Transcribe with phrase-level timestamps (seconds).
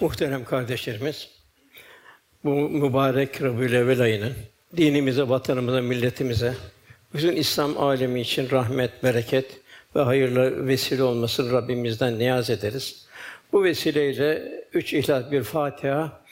[0.00, 1.28] Muhterem kardeşlerimiz,
[2.44, 4.32] bu mübarek Rabiül ayının
[4.76, 6.54] dinimize, vatanımıza, milletimize,
[7.14, 9.60] bütün İslam alemi için rahmet, bereket
[9.96, 13.06] ve hayırlı vesile olmasını Rabbimizden niyaz ederiz.
[13.52, 16.22] Bu vesileyle üç ihlas bir Fatiha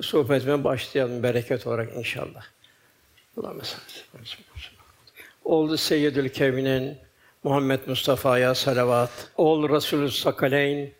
[0.00, 2.44] sohbetime başlayalım bereket olarak inşallah.
[3.34, 3.62] Salli.
[5.44, 6.98] Oldu Seyyidül Kevnin
[7.42, 9.10] Muhammed Mustafa'ya salavat.
[9.36, 10.92] Ol Resulü Sakaleyn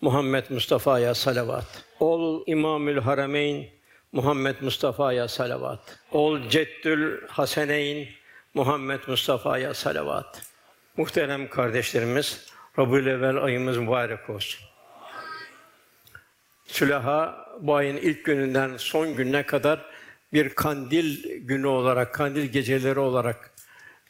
[0.00, 1.84] Muhammed Mustafa'ya salavat.
[2.00, 3.66] Ol İmamül Harameyn
[4.12, 5.98] Muhammed Mustafa'ya salavat.
[6.12, 8.08] Ol Ceddül Haseneyn
[8.54, 10.42] Muhammed Mustafa'ya salavat.
[10.96, 12.46] Muhterem kardeşlerimiz,
[12.78, 14.66] Rabiül ayımız mübarek olsun.
[16.66, 19.80] Sülaha bu ayın ilk gününden son gününe kadar
[20.32, 23.50] bir kandil günü olarak, kandil geceleri olarak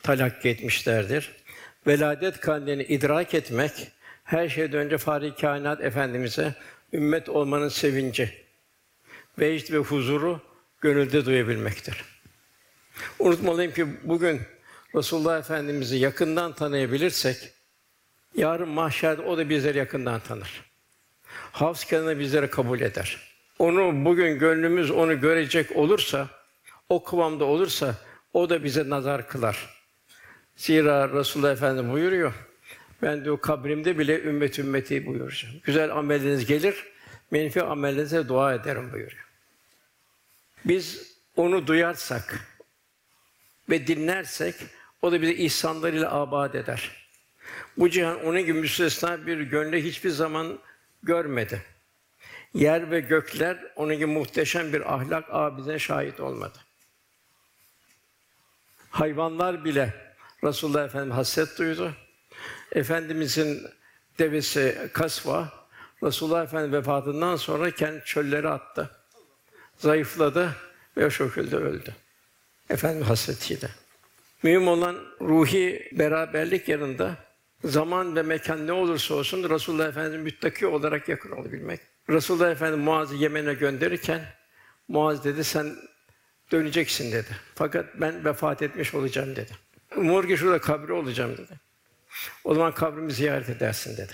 [0.03, 1.33] talakki etmişlerdir.
[1.87, 3.73] Veladet kandilini idrak etmek,
[4.27, 6.55] her şeyden önce Fahri Kainat Efendimiz'e
[6.93, 8.35] ümmet olmanın sevinci,
[9.39, 10.41] vecd ve huzuru
[10.81, 12.05] gönülde duyabilmektir.
[13.19, 14.41] Unutmalıyım ki bugün
[14.95, 17.53] Resulullah Efendimiz'i yakından tanıyabilirsek,
[18.37, 20.65] yarın mahşerde o da bizleri yakından tanır.
[21.53, 23.19] Havz kenarında bizleri kabul eder.
[23.59, 26.29] Onu bugün gönlümüz onu görecek olursa,
[26.89, 27.95] o kıvamda olursa
[28.33, 29.77] o da bize nazar kılar.
[30.57, 32.33] Zira Resulullah Efendimiz buyuruyor.
[33.03, 35.55] Ben diyor kabrimde bile ümmet ümmeti buyuracağım.
[35.65, 36.85] Güzel ameliniz gelir,
[37.31, 39.27] menfi amelinize dua ederim buyuruyor.
[40.65, 42.41] Biz onu duyarsak
[43.71, 44.55] ve dinlersek
[45.03, 46.91] o da bizi ihsanlarıyla abad eder.
[47.77, 50.59] Bu cihan onun gibi müstesna bir gönle hiçbir zaman
[51.03, 51.63] görmedi.
[52.55, 56.59] Yer ve gökler onun gibi muhteşem bir ahlak abidine şahit olmadı.
[58.91, 59.95] Hayvanlar bile
[60.45, 61.95] Resulullah Efendimiz hasret duydu.
[62.77, 63.63] Efendimizin
[64.19, 65.53] devesi Kasva
[66.03, 68.91] Resulullah Efendimiz vefatından sonra kendi çöllere attı.
[69.79, 70.57] Zayıfladı
[70.97, 71.95] ve o şekilde öldü.
[72.71, 73.69] Efendimiz hasretiyle.
[74.43, 77.17] Mühim olan ruhi beraberlik yanında
[77.65, 81.81] zaman ve mekan ne olursa olsun Resulullah Efendimiz müttaki olarak yakın olabilmek.
[82.11, 84.25] Resulullah Efendimiz Muaz'ı Yemen'e gönderirken
[84.89, 85.77] Muaz dedi sen
[86.53, 87.37] döneceksin dedi.
[87.55, 89.53] Fakat ben vefat etmiş olacağım dedi.
[89.97, 91.66] Umur ki şurada kabri olacağım dedi.
[92.45, 94.13] O zaman kabrimi ziyaret edersin dedi.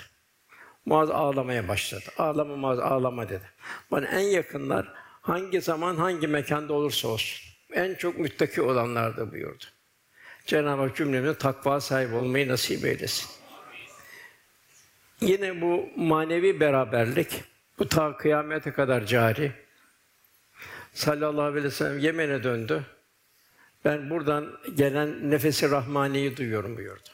[0.87, 2.05] Muaz ağlamaya başladı.
[2.19, 3.51] Ağlama Muaz ağlama dedi.
[3.91, 9.65] Bana en yakınlar hangi zaman hangi mekanda olursa olsun en çok müttaki olanlardı buyurdu.
[10.47, 13.31] Cenab-ı Hak cümlemize takva sahibi olmayı nasip eylesin.
[15.21, 17.45] Yine bu manevi beraberlik
[17.79, 19.53] bu ta kıyamete kadar cari.
[20.95, 22.87] Sallallahu aleyhi ve sellem Yemen'e döndü.
[23.85, 27.09] Ben buradan gelen nefesi rahmaniyi duyuyorum buyurdu.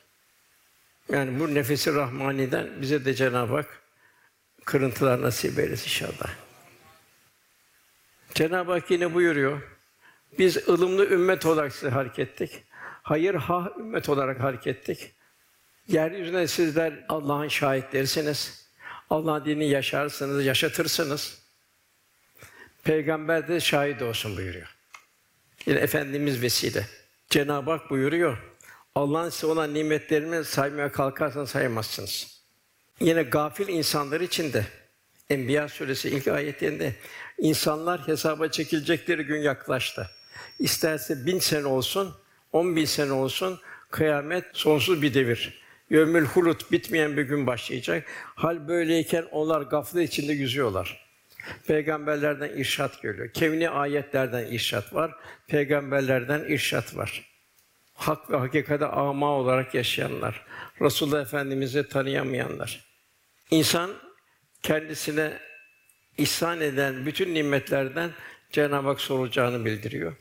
[1.12, 3.82] Yani bu nefesi rahmaniden bize de Cenab-ı Hak
[4.64, 6.34] kırıntılar nasip eylesin inşallah.
[8.34, 9.62] Cenab-ı Hak yine buyuruyor.
[10.38, 12.62] Biz ılımlı ümmet olarak size hareket ettik.
[13.02, 15.12] Hayır ha ümmet olarak hareket ettik.
[15.88, 18.68] Yeryüzüne sizler Allah'ın şahitlerisiniz.
[19.10, 21.42] Allah'ın dinini yaşarsınız, yaşatırsınız.
[22.84, 24.76] Peygamber de şahit olsun buyuruyor.
[25.66, 26.86] Yine Efendimiz vesile.
[27.30, 28.38] Cenab-ı Hak buyuruyor.
[28.98, 32.42] Allah'ın size olan nimetlerini saymaya kalkarsanız sayamazsınız.
[33.00, 34.64] Yine gafil insanlar için de
[35.30, 36.94] Enbiya suresi ilk ayetlerinde
[37.38, 40.10] insanlar hesaba çekilecekleri gün yaklaştı.
[40.58, 42.14] İsterse bin sene olsun,
[42.52, 43.60] on bin sene olsun,
[43.90, 45.62] kıyamet sonsuz bir devir.
[45.90, 48.04] Yömül hulut bitmeyen bir gün başlayacak.
[48.34, 51.08] Hal böyleyken onlar gaflet içinde yüzüyorlar.
[51.66, 53.32] Peygamberlerden irşat geliyor.
[53.32, 55.14] Kevni ayetlerden irşat var.
[55.46, 57.37] Peygamberlerden irşat var.
[57.98, 60.44] Hak ve hakikate ama olarak yaşayanlar,
[60.80, 62.84] Resulullah Efendimizi tanıyamayanlar.
[63.50, 63.90] İnsan
[64.62, 65.38] kendisine
[66.18, 68.10] ihsan eden bütün nimetlerden
[68.52, 70.16] Cenab-ı Hak sorulacağını bildiriyor.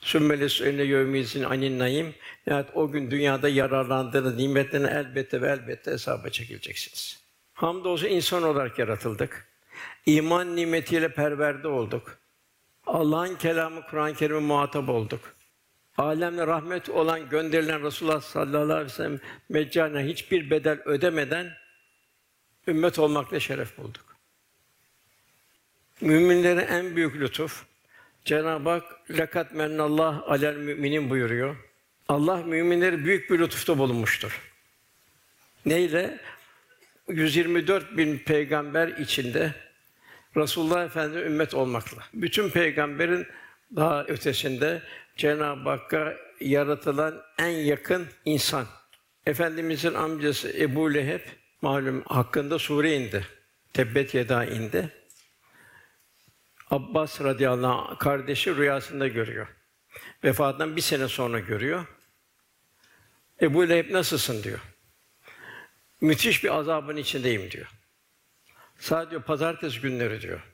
[0.00, 2.14] Sümmeles önüne yevmizin anin naim.
[2.46, 7.22] Yani o gün dünyada yararlandığınız nimetlerini elbette ve elbette hesaba çekileceksiniz.
[7.52, 9.48] Hamdolsun insan olarak yaratıldık.
[10.06, 12.18] İman nimetiyle perverde olduk.
[12.86, 15.20] Allah'ın kelamı Kur'an-ı Kerim'e muhatap olduk.
[15.98, 21.52] Alemle rahmet olan gönderilen Resulullah sallallahu aleyhi ve sellem meccana hiçbir bedel ödemeden
[22.68, 24.16] ümmet olmakla şeref bulduk.
[26.00, 27.64] Müminlere en büyük lütuf
[28.24, 31.56] Cenab-ı Hak lakat mennallah alel müminin buyuruyor.
[32.08, 34.40] Allah müminleri büyük bir lütufta bulunmuştur.
[35.66, 36.18] Neyle?
[37.08, 39.54] 124 bin peygamber içinde
[40.36, 42.02] Resulullah Efendimiz ümmet olmakla.
[42.14, 43.26] Bütün peygamberin
[43.76, 44.82] daha ötesinde
[45.16, 48.66] Cenab-ı Hakk'a yaratılan en yakın insan.
[49.26, 51.20] Efendimizin amcası Ebu Leheb
[51.62, 53.26] malum hakkında sure indi.
[53.72, 54.88] Tebbet yeda indi.
[56.70, 59.46] Abbas radıyallahu anh kardeşi rüyasında görüyor.
[60.24, 61.86] Vefatından bir sene sonra görüyor.
[63.42, 64.60] Ebu Leheb nasılsın diyor.
[66.00, 67.70] Müthiş bir azabın içindeyim diyor.
[68.78, 70.51] Sadece pazartesi günleri diyor.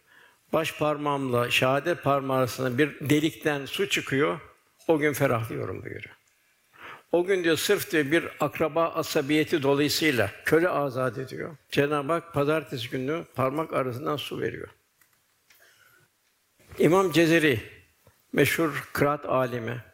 [0.52, 4.40] Baş parmağımla şehadet parmağı arasında bir delikten su çıkıyor.
[4.88, 6.16] O gün ferahlıyorum buyuruyor.
[7.12, 11.56] O gün diyor sırf diyor bir akraba asabiyeti dolayısıyla köle azat ediyor.
[11.70, 14.68] Cenab-ı Hak pazartesi günü parmak arasından su veriyor.
[16.78, 17.60] İmam Cezeri
[18.32, 19.84] meşhur kıraat alimi,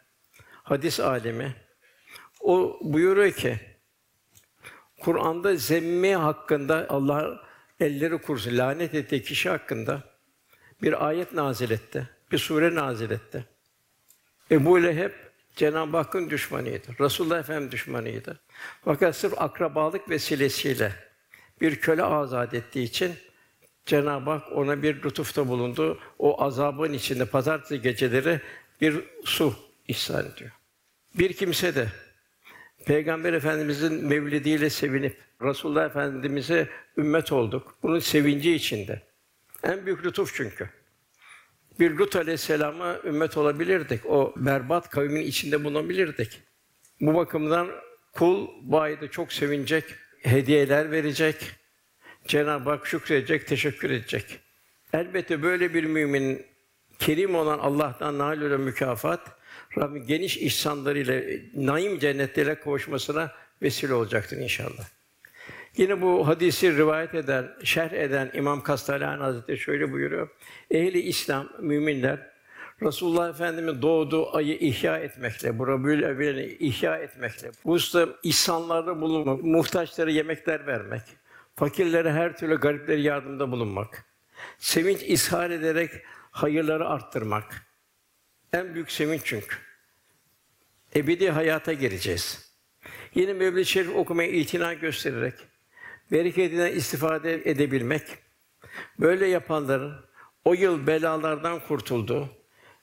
[0.63, 1.55] hadis alimi
[2.41, 3.61] o buyuruyor ki
[5.01, 7.41] Kur'an'da zemmi hakkında Allah
[7.81, 10.14] elleri kurusun lanet ettiği kişi hakkında
[10.83, 12.09] bir ayet nazil etti.
[12.33, 13.45] Bir sure nazil etti.
[14.51, 15.11] Ebu Leheb
[15.57, 16.87] Cenab-ı Hakk'ın düşmanıydı.
[17.01, 18.41] Resulullah Efendimiz düşmanıydı.
[18.85, 20.93] Fakat sırf akrabalık vesilesiyle
[21.61, 23.15] bir köle azat ettiği için
[23.87, 25.99] Cenab-ı Hak ona bir lütufta bulundu.
[26.19, 28.41] O azabın içinde pazartesi geceleri
[28.81, 29.55] bir su
[29.89, 30.51] ihsan ediyor.
[31.19, 31.89] Bir kimse de
[32.87, 37.75] Peygamber Efendimizin mevlidiyle sevinip Resulullah Efendimize ümmet olduk.
[37.83, 39.03] Bunun sevinci içinde.
[39.65, 40.69] En büyük lütuf çünkü.
[41.81, 44.07] Bir Lut Aleyhisselam'a ümmet olabilirdik.
[44.07, 46.43] O berbat kavmin içinde bulunabilirdik.
[47.01, 47.71] Bu bakımdan
[48.13, 49.85] kul bu ayda çok sevinecek,
[50.23, 51.37] hediyeler verecek,
[52.27, 54.41] Cenab-ı Hak şükredecek, teşekkür edecek.
[54.93, 56.47] Elbette böyle bir müminin
[56.99, 59.21] kerim olan Allah'tan nail olan mükafat
[59.79, 61.23] Rabbim geniş ihsanlarıyla
[61.55, 63.33] naim cennetlere kavuşmasına
[63.63, 64.94] vesile olacaktır inşallah.
[65.77, 70.29] Yine bu hadisi rivayet eden, şerh eden İmam Kastalani Hazretleri şöyle buyuruyor.
[70.71, 72.35] Ehli İslam müminler
[72.83, 79.43] Resulullah Efendimiz doğduğu ayı ihya etmekle, bu Rabiül Evvel'i ihya etmekle, bu usta ihsanlarda bulunmak,
[79.43, 81.03] muhtaçlara yemekler vermek,
[81.57, 84.05] fakirlere her türlü gariplere yardımda bulunmak,
[84.59, 85.91] sevinç ishar ederek
[86.31, 87.67] hayırları arttırmak.
[88.53, 89.57] En büyük sevinç çünkü.
[90.97, 92.55] Ebedi hayata gireceğiz.
[93.15, 95.35] Yine Mevlid-i Şerif okumaya itina göstererek
[96.13, 98.03] bereketinden istifade edebilmek,
[99.01, 99.95] böyle yapanların
[100.45, 102.29] o yıl belalardan kurtuldu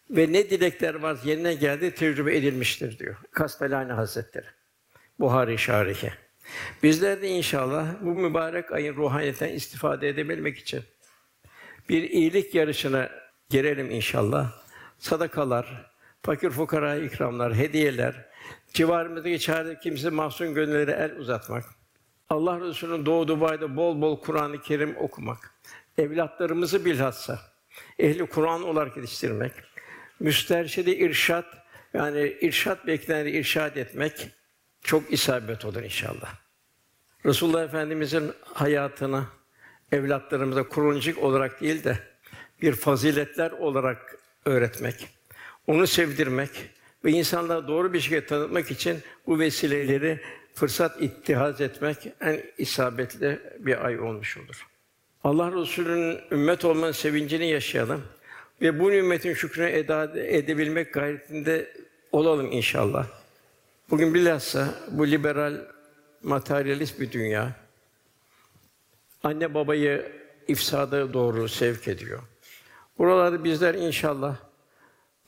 [0.10, 4.48] ve ne dilekler var yerine geldi tecrübe edilmiştir diyor Kastelani Hazretleri.
[5.20, 6.12] Buhari Şarihi.
[6.84, 10.84] Bizler de inşallah bu mübarek ayın ruhaniyetinden istifade edebilmek için
[11.90, 13.10] bir iyilik yarışına
[13.50, 14.52] girelim inşallah.
[14.98, 15.92] Sadakalar,
[16.22, 18.26] fakir fukara ikramlar, hediyeler,
[18.74, 21.64] civarımızdaki çare kimse mahzun gönüllere el uzatmak.
[22.32, 25.54] Allah Resulü'nün doğduğu bayda bol bol Kur'an-ı Kerim okumak.
[25.98, 27.40] Evlatlarımızı bilhassa
[28.00, 29.52] ehli Kur'an olarak yetiştirmek.
[30.20, 31.46] Müsterşidi irşat
[31.94, 34.30] yani irşat bekleneni irşad etmek
[34.84, 36.34] çok isabet olur inşallah.
[37.26, 39.24] Resulullah Efendimizin hayatını
[39.92, 42.00] evlatlarımıza kuruncuk olarak değil de
[42.62, 45.08] bir faziletler olarak öğretmek,
[45.68, 46.50] onu sevdirmek
[47.06, 50.22] ve insanlara doğru bir şekilde tanıtmak için bu vesileleri
[50.54, 54.68] fırsat ittihaz etmek en isabetli bir ay olmuş olur.
[55.24, 58.04] Allah Resulü'nün ümmet olmanın sevincini yaşayalım
[58.62, 61.74] ve bu ümmetin şükrünü eda edebilmek gayretinde
[62.12, 63.08] olalım inşallah.
[63.90, 65.54] Bugün bilhassa bu liberal,
[66.24, 67.56] materyalist bir dünya
[69.24, 70.12] anne babayı
[70.48, 72.20] ifsada doğru sevk ediyor.
[72.98, 74.36] Buralarda bizler inşallah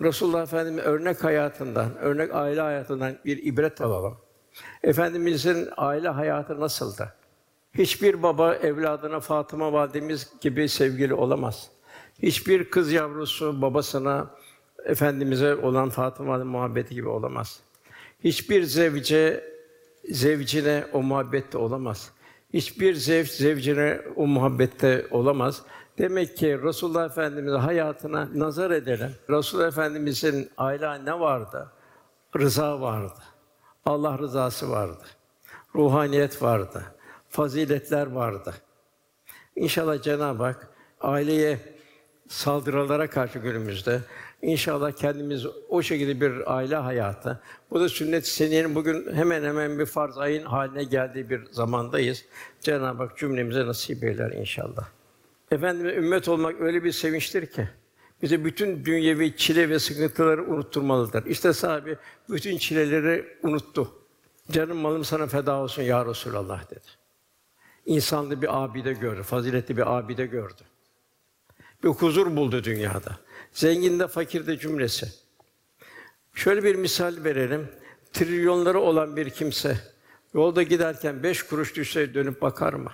[0.01, 4.22] Resulullah Efendimiz örnek hayatından, örnek aile hayatından bir ibret alalım.
[4.83, 7.13] Efendimizin aile hayatı nasıldı?
[7.77, 11.69] Hiçbir baba evladına Fatıma validemiz gibi sevgili olamaz.
[12.21, 14.27] Hiçbir kız yavrusu babasına
[14.85, 17.59] efendimize olan Fatıma muhabbeti gibi olamaz.
[18.23, 19.53] Hiçbir zevce
[20.09, 22.11] zevcine o muhabbette olamaz.
[22.53, 25.61] Hiçbir zevç zevcine o muhabbette olamaz.
[25.97, 29.11] Demek ki Resulullah Efendimiz'in hayatına nazar edelim.
[29.29, 31.71] Resulullah Efendimiz'in aile ne vardı?
[32.39, 33.19] Rıza vardı.
[33.85, 35.03] Allah rızası vardı.
[35.75, 36.83] Ruhaniyet vardı.
[37.29, 38.53] Faziletler vardı.
[39.55, 40.69] İnşallah Cenab-ı Hak
[41.01, 41.59] aileye
[42.27, 44.01] saldırılara karşı günümüzde
[44.41, 47.41] inşallah kendimiz o şekilde bir aile hayatı.
[47.71, 52.25] Bu da sünnet-i bugün hemen hemen bir farz ayın haline geldiği bir zamandayız.
[52.61, 54.87] Cenab-ı Hak cümlemize nasip eyler inşallah.
[55.51, 57.69] Efendimiz ümmet olmak öyle bir sevinçtir ki
[58.23, 61.25] bize bütün dünyevi çile ve sıkıntıları unutturmalıdır.
[61.25, 61.97] İşte sahibi
[62.29, 63.91] bütün çileleri unuttu.
[64.51, 66.87] Canım malım sana feda olsun ya Resulallah dedi.
[67.85, 70.61] İnsanlı bir abide gördü, faziletli bir abide gördü.
[71.83, 73.19] Bir huzur buldu dünyada.
[73.51, 75.07] Zengin de fakir de cümlesi.
[76.33, 77.67] Şöyle bir misal verelim.
[78.13, 79.77] Trilyonları olan bir kimse
[80.33, 82.91] yolda giderken beş kuruş düşse dönüp bakar mı?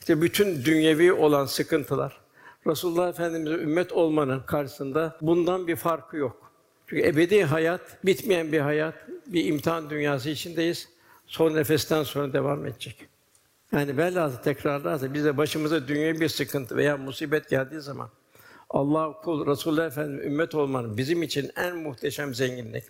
[0.00, 2.20] İşte bütün dünyevi olan sıkıntılar,
[2.66, 6.52] Resulullah Efendimiz'e ümmet olmanın karşısında bundan bir farkı yok.
[6.86, 8.94] Çünkü ebedi hayat, bitmeyen bir hayat,
[9.26, 10.88] bir imtihan dünyası içindeyiz.
[11.26, 13.08] Son nefesten sonra devam edecek.
[13.72, 18.08] Yani velhâsıl tekrarlarsa bize başımıza dünya bir sıkıntı veya musibet geldiği zaman
[18.70, 22.84] Allah kul Resulullah Efendimiz ümmet olmanın bizim için en muhteşem zenginlik,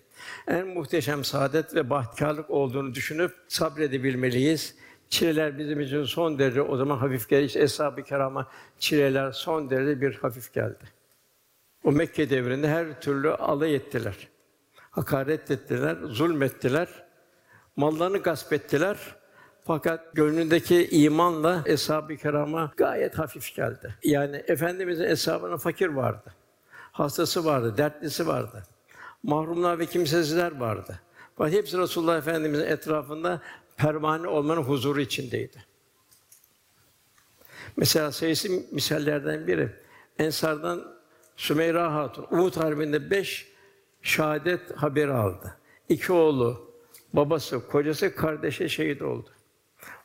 [0.49, 4.75] en muhteşem saadet ve bahtiyarlık olduğunu düşünüp sabredebilmeliyiz.
[5.13, 7.45] Çileler bizim için son derece o zaman hafif geldi.
[7.45, 10.85] İşte Eshab-ı Kirama çileler son derece bir hafif geldi.
[11.85, 14.29] O Mekke devrinde her türlü alay ettiler.
[14.91, 16.89] Hakaret ettiler, zulmettiler.
[17.77, 18.97] Mallarını gasp ettiler.
[19.65, 23.95] Fakat gönlündeki imanla eshab-ı kirama gayet hafif geldi.
[24.05, 26.35] Yani efendimizin eshabının fakir vardı.
[26.93, 28.63] Hastası vardı, dertlisi vardı.
[29.23, 31.01] Mahrumlar ve kimsesizler vardı.
[31.37, 33.41] Fakat hepsi Resulullah Efendimizin etrafında
[33.83, 35.65] pervane olmanın huzuru içindeydi.
[37.77, 39.69] Mesela sayısı misallerden biri.
[40.19, 40.95] Ensardan
[41.37, 43.49] Sümeyra Hatun Uhud Harbi'nde beş
[44.03, 45.57] şehadet haberi aldı.
[45.89, 46.71] İki oğlu,
[47.13, 49.29] babası, kocası, kardeşi şehit oldu.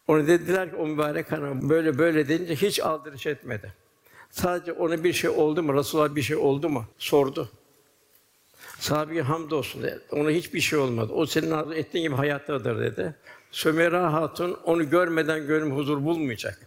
[0.08, 3.74] Onu dediler ki o mübarek hanım böyle böyle deyince hiç aldırış etmedi.
[4.30, 5.74] Sadece ona bir şey oldu mu?
[5.74, 6.86] Resulullah bir şey oldu mu?
[6.98, 7.50] Sordu.
[8.80, 10.02] Sahabe hamdolsun dedi.
[10.12, 11.14] Ona hiçbir şey olmadı.
[11.14, 13.16] O senin arzu ettiğin gibi hayattadır dedi.
[13.52, 16.60] Sömera Hatun onu görmeden gönlüm huzur bulmayacak.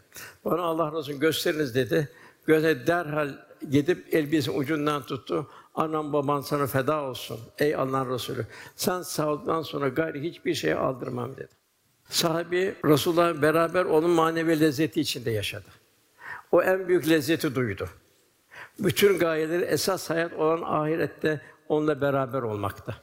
[0.45, 2.09] Bana Allah Resulü gösteriniz dedi.
[2.47, 3.31] Göze derhal
[3.71, 5.51] gidip elbisenin ucundan tuttu.
[5.75, 7.41] Anam baban sana feda olsun.
[7.59, 8.47] Ey Allah'ın Resulü.
[8.77, 11.49] Sen sağlıktan sonra gayri hiçbir şey aldırmam dedi.
[12.09, 15.69] Sahabi Resulullah beraber onun manevi lezzeti içinde yaşadı.
[16.53, 17.89] O en büyük lezzeti duydu.
[18.79, 22.97] Bütün gayeleri esas hayat olan ahirette onunla beraber olmakta.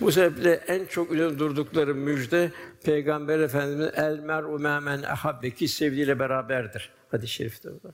[0.00, 2.50] Bu sebeple en çok üzerinde durdukları müjde
[2.84, 6.90] Peygamber Efendimiz el mer'u memen ahabbe ki sevdiğiyle beraberdir.
[7.10, 7.92] Hadis-i şerifte bu.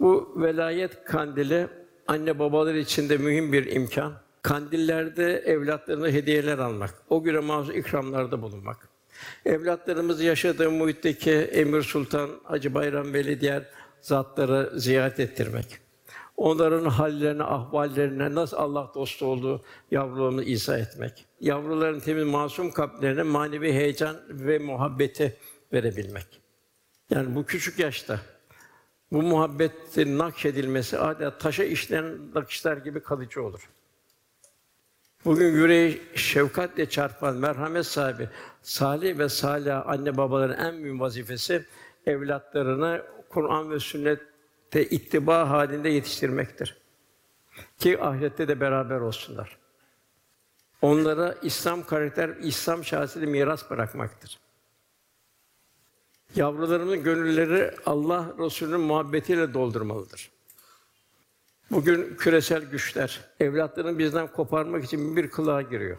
[0.00, 1.68] Bu velayet kandili
[2.06, 4.12] anne babalar için de mühim bir imkan.
[4.42, 8.88] Kandillerde evlatlarına hediyeler almak, o güne mahsus ikramlarda bulunmak.
[9.44, 13.62] Evlatlarımız yaşadığı muhitteki Emir Sultan, Hacı Bayram Veli diğer
[14.00, 15.85] zatları ziyaret ettirmek.
[16.36, 21.26] Onların hallerine, ahvallerine nasıl Allah dostu olduğu yavrularını izah etmek.
[21.40, 25.36] Yavruların temiz masum kalplerine manevi heyecan ve muhabbeti
[25.72, 26.26] verebilmek.
[27.10, 28.20] Yani bu küçük yaşta
[29.12, 33.70] bu muhabbetin nakşedilmesi adeta taşa işlenen nakışlar gibi kalıcı olur.
[35.24, 38.28] Bugün yüreği şefkatle çarpan merhamet sahibi
[38.62, 41.64] salih ve salih anne babaların en büyük vazifesi
[42.06, 43.80] evlatlarını Kur'an ve
[44.76, 46.76] sünnete ittiba halinde yetiştirmektir.
[47.78, 49.58] Ki ahirette de beraber olsunlar.
[50.82, 54.38] Onlara İslam karakter, İslam şahsiyeti miras bırakmaktır.
[56.34, 60.30] Yavrularımızın gönülleri Allah Resulü'nün muhabbetiyle doldurmalıdır.
[61.70, 65.98] Bugün küresel güçler evlatlarını bizden koparmak için bir kılığa giriyor.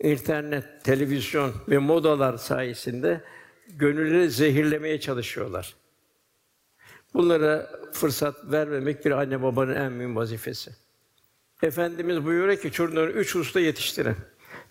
[0.00, 3.24] İnternet, televizyon ve modalar sayesinde
[3.68, 5.74] gönülleri zehirlemeye çalışıyorlar.
[7.14, 10.70] Bunlara fırsat vermemek bir anne babanın en mühim vazifesi.
[11.62, 14.16] Efendimiz buyuruyor ki çocukları üç usta yetiştirin.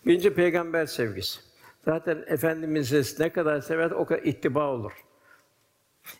[0.05, 1.39] Birinci peygamber sevgisi.
[1.85, 4.91] Zaten Efendimiz'i ne kadar sever o kadar ittiba olur.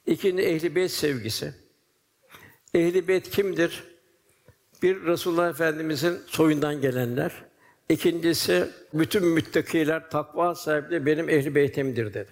[0.06, 1.54] İkinci ehli beyt sevgisi.
[2.74, 3.84] Ehli beyt kimdir?
[4.84, 7.32] Bir Resulullah Efendimizin soyundan gelenler.
[7.90, 12.30] İkincisi bütün müttakiler, takva sahipleri benim ehli beytimdir dedi.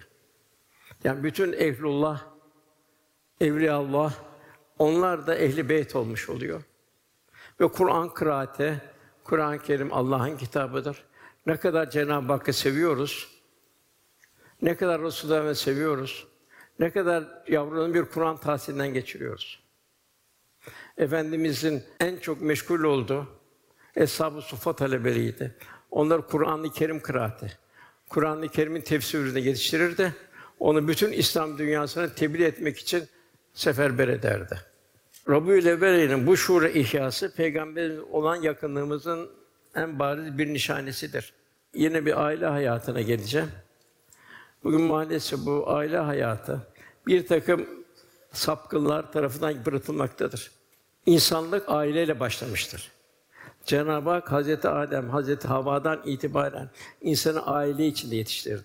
[1.04, 2.24] Yani bütün ehlullah,
[3.40, 4.29] evliyaullah
[4.80, 6.62] onlar da ehli beyt olmuş oluyor.
[7.60, 8.80] Ve Kur'an kıraate,
[9.24, 11.04] Kur'an-ı Kerim Allah'ın kitabıdır.
[11.46, 13.28] Ne kadar Cenab-ı Hakk'ı seviyoruz,
[14.62, 16.26] ne kadar Resulullah'ı seviyoruz,
[16.78, 19.62] ne kadar yavrunun bir Kur'an tahsilinden geçiriyoruz.
[20.98, 23.26] Efendimizin en çok meşgul olduğu
[23.96, 25.54] Eshab-ı Suffa talebeleriydi.
[25.90, 27.58] Onlar Kur'an-ı Kerim kıraati.
[28.08, 30.14] Kur'an-ı Kerim'in tefsirini yetiştirirdi.
[30.58, 33.04] Onu bütün İslam dünyasına tebliğ etmek için
[33.54, 34.69] seferber ederdi.
[35.28, 39.30] Rabiül Evvel'in bu şuur ihyası peygamberin olan yakınlığımızın
[39.74, 41.32] en bariz bir nişanesidir.
[41.74, 43.50] Yine bir aile hayatına geleceğim.
[44.64, 46.66] Bugün maalesef bu aile hayatı
[47.06, 47.66] bir takım
[48.32, 50.50] sapkınlar tarafından yıpratılmaktadır.
[51.06, 52.90] İnsanlık aileyle başlamıştır.
[53.64, 58.64] Cenab-ı Hak Hazreti Adem, Hazreti Havva'dan itibaren insanı aile içinde yetiştirdi.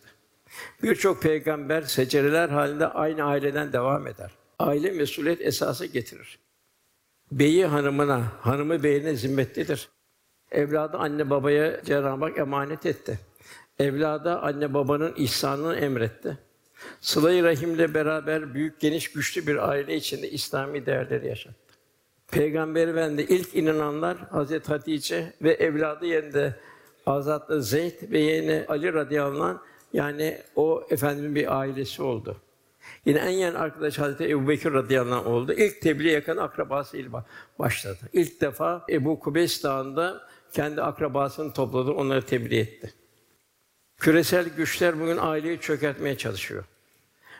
[0.84, 4.32] Birçok peygamber secereler halinde aynı aileden devam eder.
[4.60, 6.45] Aile mesuliyet esası getirir.
[7.32, 9.90] Beyi hanımına, hanımı beyine zimmetlidir.
[10.52, 13.20] Evladı anne babaya Cenab-ı Hak emanet etti.
[13.80, 16.38] Evlada anne babanın ihsanını emretti.
[17.02, 21.58] Sıla-i Rahim'le beraber büyük, geniş, güçlü bir aile içinde İslami değerleri yaşattı.
[22.32, 26.56] Peygamber Efendi ilk inananlar Hazreti Hatice ve evladı yerinde
[27.06, 29.58] Azatlı Zeyd ve yeğeni Ali radıyallahu anh
[29.94, 32.38] yani o efendinin bir ailesi oldu.
[33.06, 35.54] Yine en yakın arkadaş Hazreti Ebubekir radıyallahu anh oldu.
[35.54, 37.10] İlk tebliğe yakın akrabası ile
[37.60, 38.00] başladı.
[38.14, 40.22] İlk defa Ebu Kubeys Dağı'nda
[40.54, 42.94] kendi akrabasını topladı, onları tebliğ etti.
[43.98, 46.64] Küresel güçler bugün aileyi çökertmeye çalışıyor.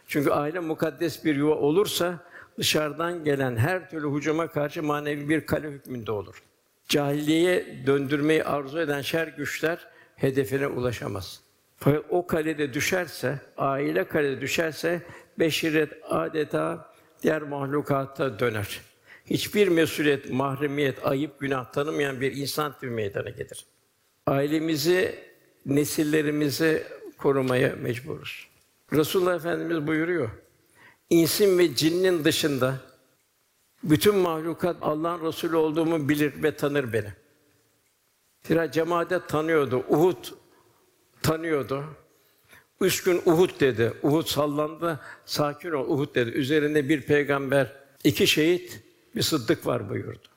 [0.08, 2.20] Çünkü aile mukaddes bir yuva olursa
[2.58, 6.44] dışarıdan gelen her türlü hücuma karşı manevi bir kale hükmünde olur.
[6.88, 11.42] Cahiliyeye döndürmeyi arzu eden şer güçler hedefine ulaşamaz.
[11.78, 15.02] Fakat o kalede düşerse, aile kalede düşerse
[15.40, 16.92] beşiret adeta
[17.24, 18.82] diğer mahlukata döner.
[19.26, 23.66] Hiçbir mesuliyet, mahremiyet, ayıp, günah tanımayan bir insan tipi meydana gelir.
[24.28, 25.20] Ailemizi,
[25.66, 26.84] nesillerimizi
[27.18, 28.48] korumaya mecburuz.
[28.94, 30.30] Resulullah Efendimiz buyuruyor.
[31.10, 32.76] İnsin ve cinnin dışında
[33.84, 37.14] bütün mahlukat Allah'ın Resulü olduğumu bilir ve tanır beni.
[38.44, 39.84] Zira cemaate tanıyordu.
[39.90, 40.26] Uhud
[41.22, 41.86] tanıyordu.
[42.82, 43.94] Üç gün Uhud dedi.
[44.04, 45.00] Uhud sallandı.
[45.26, 46.30] Sakin ol Uhud dedi.
[46.30, 48.84] Üzerinde bir peygamber, iki şehit,
[49.16, 50.28] bir sıddık var buyurdu.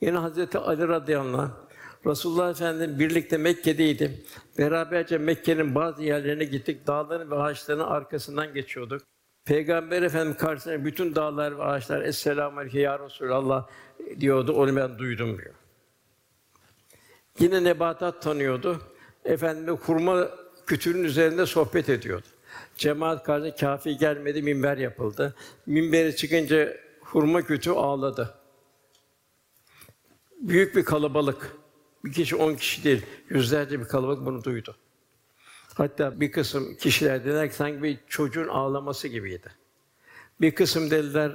[0.00, 1.50] Yine Hazreti Ali radıyallahu anh,
[2.06, 4.22] Resulullah Efendimiz birlikte Mekke'deydi.
[4.58, 6.86] Beraberce Mekke'nin bazı yerlerine gittik.
[6.86, 9.02] Dağların ve ağaçların arkasından geçiyorduk.
[9.44, 13.66] Peygamber Efendimiz karşısında bütün dağlar ve ağaçlar Esselamu Aleyke ya Resulallah
[14.20, 14.52] diyordu.
[14.52, 15.54] Onu ben duydum diyor.
[17.38, 18.80] Yine nebatat tanıyordu.
[19.24, 20.28] Efendimiz hurma
[20.66, 22.26] kütüğünün üzerinde sohbet ediyordu.
[22.76, 25.34] Cemaat karşısında kafi gelmedi, minber yapıldı.
[25.66, 28.34] Minbere çıkınca hurma kütüğü ağladı.
[30.40, 31.52] Büyük bir kalabalık.
[32.04, 34.76] Bir kişi, on kişi değil, yüzlerce bir kalabalık bunu duydu.
[35.74, 39.50] Hatta bir kısım kişiler dediler ki sanki bir çocuğun ağlaması gibiydi.
[40.40, 41.32] Bir kısım dediler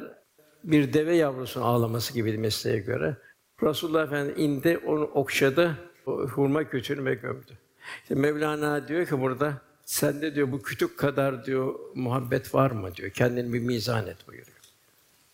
[0.63, 3.17] bir deve yavrusunun ağlaması gibiydi mesleğe göre.
[3.63, 7.58] Resulullah Efendimiz indi, onu okşadı, hurma kütüğünü ve gömdü.
[8.04, 13.10] İşte Mevlana diyor ki burada, sende diyor bu kütük kadar diyor muhabbet var mı diyor.
[13.10, 14.58] Kendini bir mizan et buyuruyor.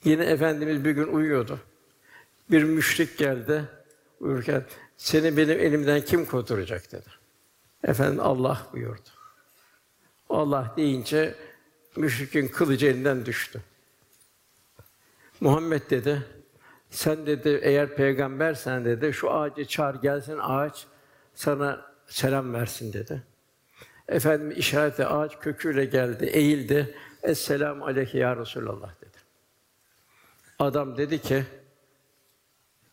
[0.04, 1.60] Yine Efendimiz bir gün uyuyordu.
[2.52, 3.64] Bir müşrik geldi,
[4.20, 4.66] uyurken,
[4.98, 7.10] seni benim elimden kim kurtaracak dedi.
[7.84, 9.10] Efendim Allah buyurdu.
[10.30, 11.36] Allah deyince
[11.96, 13.62] müşrikin kılıcı elinden düştü.
[15.40, 16.24] Muhammed dedi,
[16.90, 20.86] sen dedi eğer peygambersen dedi şu ağacı çağır gelsin ağaç
[21.36, 23.24] sana selam versin dedi.
[24.08, 26.96] Efendim işarete ağaç köküyle geldi, eğildi.
[27.24, 29.18] Esselamu aleyke ya Resulallah dedi.
[30.60, 31.46] Adam dedi ki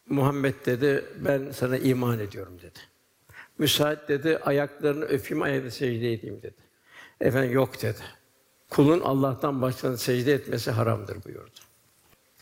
[0.08, 2.78] Muhammed dedi ben sana iman ediyorum dedi.
[3.58, 6.62] Müsait dedi, ayaklarını öpeyim, ayağını secde edeyim dedi.
[7.20, 8.00] Efendim yok dedi.
[8.70, 11.60] Kulun Allah'tan başkasına secde etmesi haramdır buyurdu.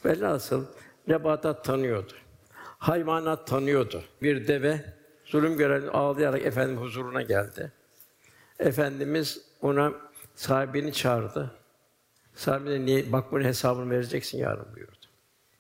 [0.05, 0.65] Velhasıl
[1.09, 2.13] nebatat tanıyordu.
[2.79, 4.05] Hayvanat tanıyordu.
[4.23, 4.85] Bir deve
[5.33, 7.73] zulüm gören ağlayarak efendim huzuruna geldi.
[8.59, 9.93] Efendimiz ona
[10.35, 11.51] sahibini çağırdı.
[12.35, 14.93] Sahibine niye bak bunun hesabını vereceksin yarın buyurdu.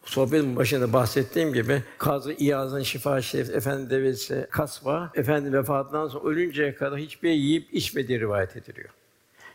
[0.04, 6.74] Sohbetin başında bahsettiğim gibi Kazı İyaz'ın şifa şerif efendi devesi Kasva efendi vefatından sonra ölünceye
[6.74, 8.90] kadar hiçbir yiyip içmediği rivayet ediliyor.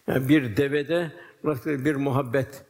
[0.08, 1.12] Yani bir devede
[1.65, 2.63] bir muhabbet.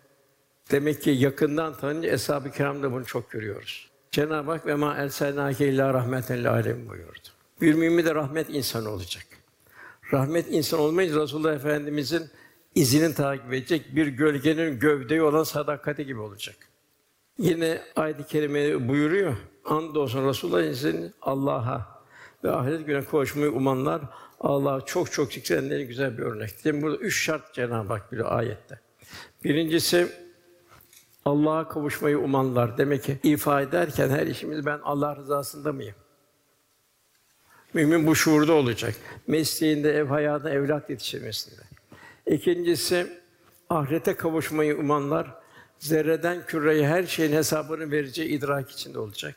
[0.72, 3.90] Demek ki yakından tanınca eshab-ı kiramda bunu çok görüyoruz.
[4.12, 7.37] Cenab-ı Hak ve ma erselnâke illâ rahmeten lil buyurdu.
[7.62, 9.26] Bir mümin de rahmet insanı olacak.
[10.14, 12.30] Rahmet insan olmayınca Resulullah Efendimizin
[12.76, 16.56] izini takip edecek, bir gölgenin gövdeyi olan sadakati gibi olacak.
[17.38, 19.36] Yine ayet-i kerime buyuruyor.
[19.66, 22.04] Andolsun Resulullah izin Allah'a
[22.44, 24.02] ve ahiret gününe kavuşmayı umanlar
[24.40, 26.50] Allah'a çok çok zikredenlerin güzel bir örnek.
[26.64, 28.80] Şimdi burada üç şart Cenab-ı Hak biliyor ayette.
[29.44, 30.08] Birincisi
[31.26, 32.78] Allah'a kavuşmayı umanlar.
[32.78, 35.96] Demek ki ifa ederken her işimiz ben Allah rızasında mıyım?
[37.74, 38.96] Mümin bu şuurda olacak.
[39.28, 41.62] Mesleğinde, ev hayatında, evlat yetiştirmesinde.
[42.26, 43.08] İkincisi
[43.70, 45.28] ahirete kavuşmayı umanlar
[45.80, 49.36] zerreden küreye her şeyin hesabını vereceği idrak içinde olacak.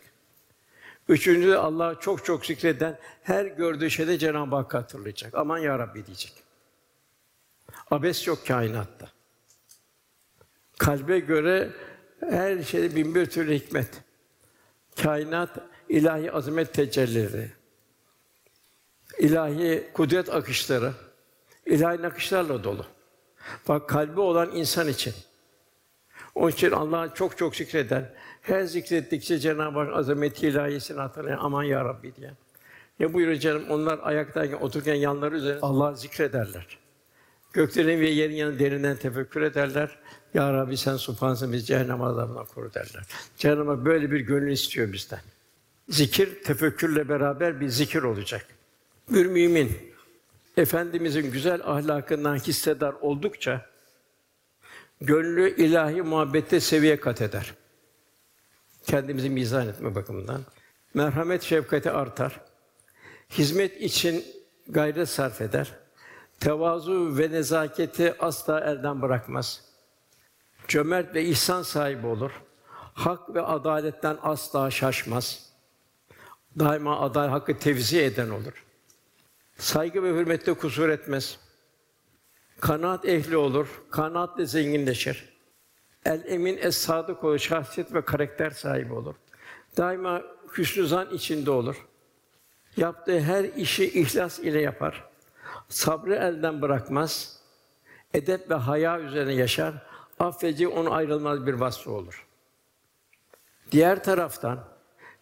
[1.09, 5.35] Üçüncü Allah'ı çok çok zikreden her gördüğü şeyde Cenab-ı Hakk'ı hatırlayacak.
[5.35, 6.33] Aman ya Rabbi diyecek.
[7.91, 9.09] Abes yok kainatta.
[10.79, 11.71] Kalbe göre
[12.21, 14.03] her şeyde bin bir türlü hikmet.
[15.03, 15.51] Kainat
[15.89, 17.60] ilahi azamet tecellileri.
[19.21, 20.93] İlahi kudret akışları,
[21.67, 22.87] ilahi nakışlarla dolu.
[23.69, 25.15] Bak kalbi olan insan için
[26.35, 31.85] onun için Allah'ı çok çok zikreden, her zikrettikçe Cenab-ı Hak azameti ilahisini hatırlayan aman ya
[31.85, 32.31] Rabbi diye.
[33.01, 33.65] Ne buyuruyor canım?
[33.71, 36.79] Onlar ayaktayken, otururken yanları üzerine Allah'ı zikrederler.
[37.53, 39.99] Göklerin ve yerin yanı derinden tefekkür ederler.
[40.35, 43.03] Ya Rabbi sen subhansın biz cehennem azabından koru derler.
[43.37, 45.21] Cenab-ı Hak böyle bir gönül istiyor bizden.
[45.89, 48.47] Zikir tefekkürle beraber bir zikir olacak.
[49.11, 49.95] Bir mümin
[50.57, 53.67] efendimizin güzel ahlakından hissedar oldukça
[55.01, 57.55] gönlü ilahi muhabbette seviye kat eder.
[58.87, 60.41] Kendimizi mizan etme bakımından
[60.95, 62.41] merhamet şefkati artar.
[63.31, 64.25] Hizmet için
[64.69, 65.73] gayret sarf eder.
[66.41, 69.65] Tevazu ve nezaketi asla elden bırakmaz.
[70.69, 72.31] Cömert ve ihsan sahibi olur.
[72.95, 75.51] Hak ve adaletten asla şaşmaz.
[76.59, 78.70] Daima adalet hakkı tevzi eden olur.
[79.61, 81.39] Saygı ve hürmette kusur etmez.
[82.61, 85.41] Kanaat ehli olur, kanaatle zenginleşir.
[86.05, 89.15] El emin es sadık olur, şahsiyet ve karakter sahibi olur.
[89.77, 90.23] Daima
[90.59, 91.87] hüsnü zan içinde olur.
[92.77, 95.05] Yaptığı her işi ihlas ile yapar.
[95.69, 97.41] Sabrı elden bırakmaz.
[98.15, 99.75] Edep ve haya üzerine yaşar.
[100.19, 102.27] Affedici onu ayrılmaz bir vasfı olur.
[103.73, 104.65] Diğer taraftan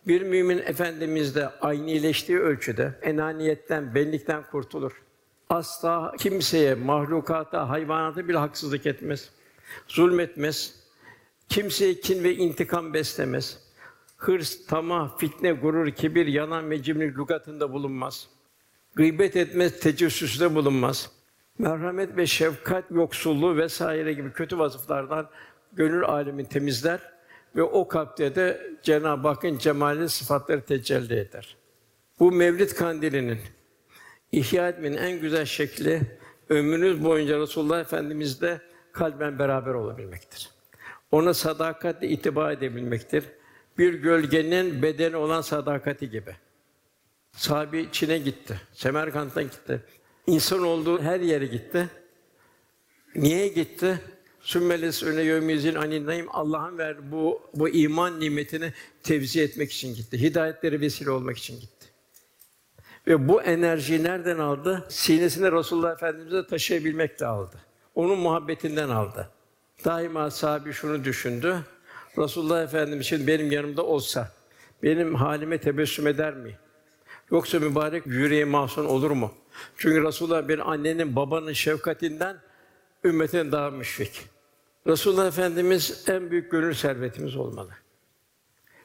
[0.09, 5.03] bir mümin efendimiz de aynileştiği ölçüde enaniyetten, benlikten kurtulur.
[5.51, 9.31] Asla kimseye, mahlukata, hayvanata bir haksızlık etmez.
[9.89, 10.75] Zulmetmez.
[11.49, 13.59] Kimseye kin ve intikam beslemez.
[14.17, 18.29] Hırs, tamah, fitne, gurur, kibir, yanan ve cimri lügatında bulunmaz.
[18.95, 21.11] Gıybet etmez, tecessüste bulunmaz.
[21.59, 25.31] Merhamet ve şefkat yoksulluğu vesaire gibi kötü vasıflardan
[25.73, 27.18] gönül alemin temizler
[27.59, 31.57] ve o kalpte de Cenab-ı Hakk'ın cemalli sıfatları tecelli eder.
[32.21, 33.39] Bu Mevlid kandilinin
[34.33, 36.03] ihya etmenin en güzel şekli
[36.49, 38.61] ömrünüz boyunca Resulullah Efendimiz'de
[38.93, 40.51] kalben beraber olabilmektir.
[41.13, 43.25] Ona sadakatle itibar edebilmektir.
[43.79, 46.37] Bir gölgenin bedeni olan sadakati gibi.
[47.33, 48.61] Sahabi Çin'e gitti.
[48.73, 49.83] Semerkant'a gitti.
[50.27, 51.89] İnsan olduğu her yere gitti.
[53.15, 54.01] Niye gitti?
[54.41, 58.73] Sümmeles öne yömizin aninayım Allah'ın ver bu bu iman nimetini
[59.03, 60.21] tevzi etmek için gitti.
[60.21, 61.87] Hidayetleri vesile olmak için gitti.
[63.07, 64.87] Ve bu enerjiyi nereden aldı?
[64.89, 67.57] Sinesinde Resulullah Efendimiz'e taşıyabilmekle aldı.
[67.95, 69.31] Onun muhabbetinden aldı.
[69.85, 71.57] Daima sahabi şunu düşündü.
[72.19, 74.33] Resulullah Efendimiz için benim yanımda olsa
[74.83, 76.59] benim halime tebessüm eder mi?
[77.31, 79.33] Yoksa mübarek yüreğe mahzun olur mu?
[79.77, 82.37] Çünkü Resulullah bir annenin babanın şefkatinden
[83.05, 84.29] ümmetin daha müşfik.
[84.87, 87.71] Resulullah Efendimiz en büyük gönül servetimiz olmalı.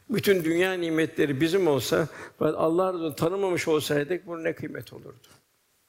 [0.09, 2.07] Bütün dünya nimetleri bizim olsa
[2.39, 5.27] Allah razı tanımamış olsaydık bunun ne kıymet olurdu?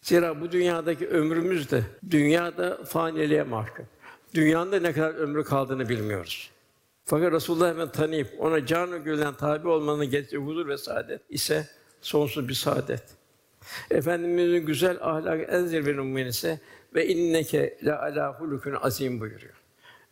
[0.03, 3.87] Zira bu dünyadaki ömrümüz de dünyada faniliğe mahkum.
[4.35, 6.51] Dünyanın da ne kadar ömrü kaldığını bilmiyoruz.
[7.05, 11.69] Fakat Resulullah Efendimiz tanıyıp ona canı gönülden tabi olmanın getirdiği huzur ve saadet ise
[12.01, 13.03] sonsuz bir saadet.
[13.91, 16.61] Efendimizin güzel ahlak en zirve numunesi
[16.95, 19.55] ve inneke la ala hulukun azim buyuruyor.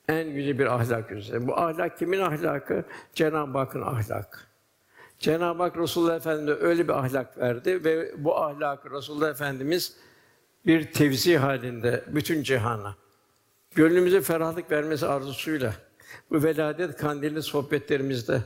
[0.09, 1.47] En güzel bir ahlak üzere.
[1.47, 2.85] Bu ahlak kimin ahlakı?
[3.15, 4.39] Cenab-ı Hakk'ın ahlakı.
[5.23, 9.97] Cenab-ı Hak Resulullah Efendimiz'e öyle bir ahlak verdi ve bu ahlakı Resulullah Efendimiz
[10.67, 12.95] bir tevzi halinde bütün cihana
[13.75, 15.75] gönlümüze ferahlık vermesi arzusuyla
[16.31, 18.41] bu veladet kandili sohbetlerimizde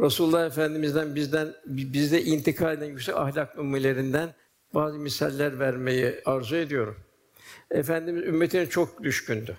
[0.00, 4.34] Resulullah Efendimiz'den bizden bizde intikal eden yüksek ahlak numunelerinden
[4.74, 6.96] bazı misaller vermeyi arzu ediyorum.
[7.70, 9.56] Efendimiz ümmetine çok düşkündü.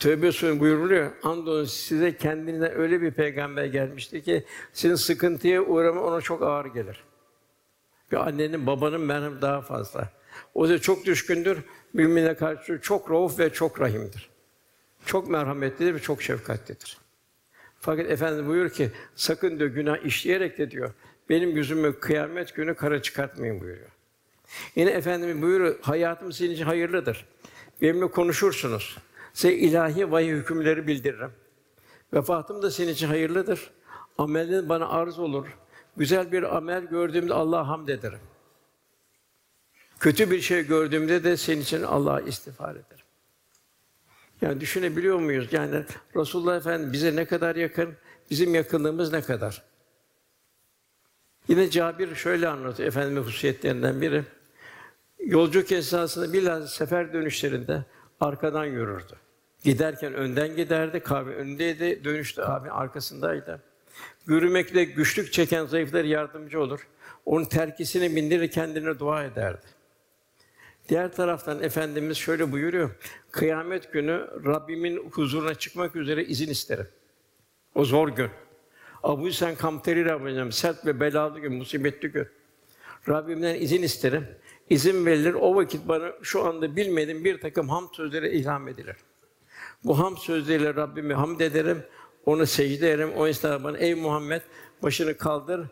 [0.00, 1.10] Tövbe Suresi buyuruluyor.
[1.22, 7.04] Andolsun size kendinden öyle bir peygamber gelmişti ki sizin sıkıntıya uğrama ona çok ağır gelir.
[8.12, 10.08] Bir annenin, babanın merhamet daha fazla.
[10.54, 11.58] O da çok düşkündür.
[11.92, 14.30] Mümine karşı çok rauf ve çok rahimdir.
[15.06, 16.98] Çok merhametlidir ve çok şefkatlidir.
[17.80, 20.92] Fakat Efendimiz buyuruyor ki sakın diyor günah işleyerek de diyor
[21.28, 23.90] benim yüzümü kıyamet günü kara çıkartmayın buyuruyor.
[24.76, 27.26] Yine Efendimiz buyuruyor hayatım sizin için hayırlıdır.
[27.82, 28.98] Benimle konuşursunuz.
[29.34, 31.32] Size ilahi vahiy hükümleri bildiririm.
[32.12, 33.70] Vefatım da senin için hayırlıdır.
[34.18, 35.46] Amelin bana arz olur.
[35.96, 38.20] Güzel bir amel gördüğümde Allah'a hamd ederim.
[40.00, 43.04] Kötü bir şey gördüğümde de senin için Allah'a istiğfar ederim.
[44.42, 45.48] Yani düşünebiliyor muyuz?
[45.52, 45.84] Yani
[46.16, 47.94] Resulullah Efendimiz bize ne kadar yakın,
[48.30, 49.62] bizim yakınlığımız ne kadar?
[51.48, 54.24] Yine Cabir şöyle anlatıyor Efendimiz hususiyetlerinden biri.
[55.26, 57.84] Yolculuk esnasında biraz sefer dönüşlerinde
[58.20, 59.12] arkadan yürürdü.
[59.64, 63.62] Giderken önden giderdi, kahve önündeydi, dönüşte kahve arkasındaydı.
[64.26, 66.88] Yürümekte güçlük çeken zayıflara yardımcı olur.
[67.26, 69.66] Onun terkisini bindirir, kendine dua ederdi.
[70.88, 72.90] Diğer taraftan Efendimiz şöyle buyuruyor.
[73.30, 76.88] Kıyamet günü Rabbimin huzuruna çıkmak üzere izin isterim.
[77.74, 78.30] O zor gün.
[79.02, 82.28] Abu Sen Kamteri Rabbim sert ve belalı gün, musibetli gün.
[83.08, 84.26] Rabbimden izin isterim.
[84.70, 85.34] İzin verilir.
[85.34, 88.96] O vakit bana şu anda bilmediğim bir takım ham sözleri ilham edilir.
[89.84, 91.82] Bu ham sözleriyle Rabbimi hamd ederim.
[92.26, 93.10] Onu secde ederim.
[93.16, 94.42] O esnada bana ey Muhammed
[94.82, 95.66] başını kaldır.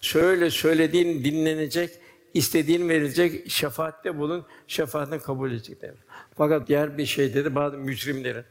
[0.00, 1.90] Şöyle söylediğin dinlenecek,
[2.34, 5.94] istediğin verilecek, şefaatte bulun, şefaatini kabul edecek der.
[6.36, 8.44] Fakat diğer bir şey dedi bazı mücrimlerin,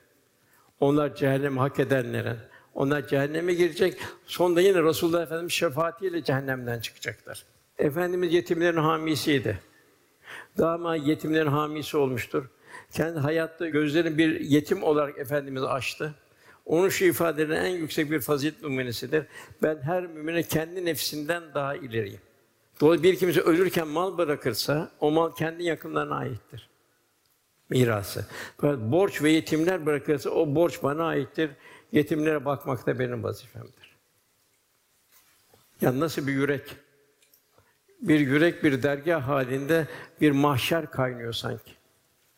[0.80, 2.38] onlar cehennem hak edenlerin,
[2.74, 3.98] onlar cehenneme girecek.
[4.26, 7.46] Sonunda yine Resulullah Efendimiz şefaatiyle cehennemden çıkacaklar.
[7.78, 9.60] Efendimiz yetimlerin hamisiydi.
[10.58, 12.46] Daima yetimlerin hamisi olmuştur.
[12.92, 16.16] Kendi hayatta gözlerini bir yetim olarak Efendimiz açtı.
[16.66, 19.26] Onun şu ifadelerinin en yüksek bir fazilet numunesidir.
[19.64, 22.20] Ben her mümine kendi nefsinden daha ileriyim.
[22.82, 26.70] Dolayısıyla bir kimse ölürken mal bırakırsa o mal kendi yakınlarına aittir.
[27.70, 28.26] Mirası.
[28.58, 31.52] Fakat borç ve yetimler bırakırsa o borç bana aittir.
[31.92, 33.98] Yetimlere bakmak da benim vazifemdir.
[35.82, 36.64] Ya nasıl bir yürek?
[38.02, 39.88] Bir yürek bir dergah halinde
[40.22, 41.72] bir mahşer kaynıyor sanki.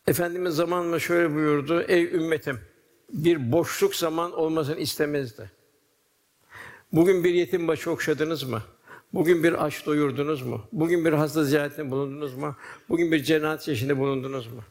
[0.06, 2.60] Efendimiz zamanla şöyle buyurdu: Ey ümmetim,
[3.12, 5.50] bir boşluk zaman olmasını istemezdi.
[6.92, 8.62] Bugün bir yetim başı okşadınız mı?
[9.14, 10.64] Bugün bir aç doyurdunuz mu?
[10.72, 12.56] Bugün bir hasta ziyaretinde bulundunuz mu?
[12.88, 14.62] Bugün bir cenaze işinde bulundunuz mu?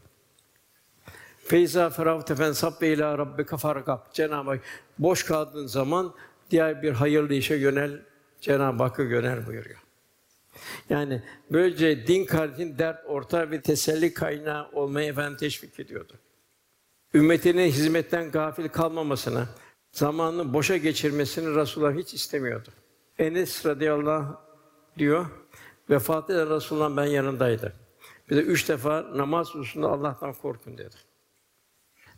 [1.43, 3.99] Feyza feravte fen sabbe ila rabbika farkab.
[4.13, 4.59] Cenab-ı Hak
[4.99, 6.13] boş kaldığın zaman
[6.51, 8.01] diğer bir hayırlı işe yönel,
[8.41, 9.79] Cenab-ı Hakk'a yönel buyuruyor.
[10.89, 16.13] Yani böylece din kardeşin dert orta ve teselli kaynağı olmayı efendim teşvik ediyordu.
[17.13, 19.45] Ümmetinin hizmetten gafil kalmamasını,
[19.91, 22.69] zamanını boşa geçirmesini Resulullah hiç istemiyordu.
[23.19, 24.37] Enes radıyallahu
[24.97, 25.25] diyor,
[25.89, 27.73] vefat eden Resulullah ben yanındaydı.
[28.29, 30.95] Bize üç defa namaz hususunda Allah'tan korkun dedi.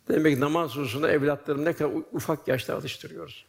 [0.08, 3.46] Demek ki namaz hususunda evlatlarını ne kadar ufak yaşta alıştırıyoruz.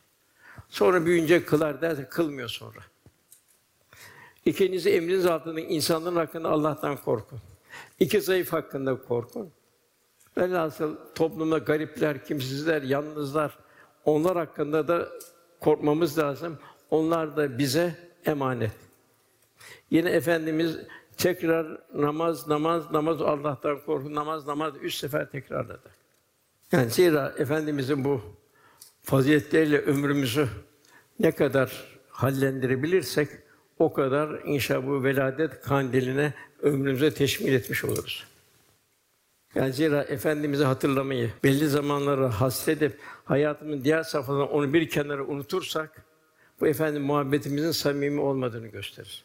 [0.69, 2.79] Sonra büyüyünce kılar derse kılmıyor sonra.
[4.45, 7.39] İkincisi emriniz altında insanların hakkında Allah'tan korkun.
[7.99, 9.51] İki zayıf hakkında korkun.
[10.37, 13.57] Velhasıl toplumda garipler, kimsizler, yalnızlar,
[14.05, 15.09] onlar hakkında da
[15.59, 16.57] korkmamız lazım.
[16.89, 18.71] Onlar da bize emanet.
[19.91, 20.77] Yine Efendimiz
[21.17, 25.89] tekrar namaz, namaz, namaz Allah'tan korkun, namaz, namaz üç sefer tekrarladı.
[26.71, 28.21] Yani zira Efendimizin bu
[29.01, 30.47] faziletleriyle ömrümüzü
[31.19, 33.29] ne kadar hallendirebilirsek
[33.79, 38.27] o kadar inşa bu veladet kandiline ömrümüze teşmil etmiş oluruz.
[39.55, 46.03] Yani zira Efendimiz'i hatırlamayı, belli zamanları hasredip hayatımın diğer safhalarında onu bir kenara unutursak
[46.61, 49.23] bu efendim muhabbetimizin samimi olmadığını gösterir.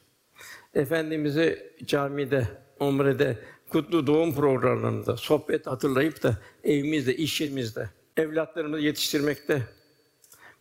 [0.74, 2.48] Efendimizi camide,
[2.80, 9.62] umrede, kutlu doğum programlarında sohbet hatırlayıp da evimizde, iş yerimizde, evlatlarımızı yetiştirmekte,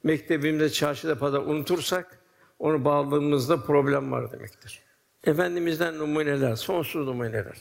[0.04, 2.19] mektebimizde, çarşıda pazar unutursak
[2.60, 4.82] onu bağlılığımızda problem var demektir.
[5.24, 7.58] Efendimizden numuneler, sonsuz numuneler.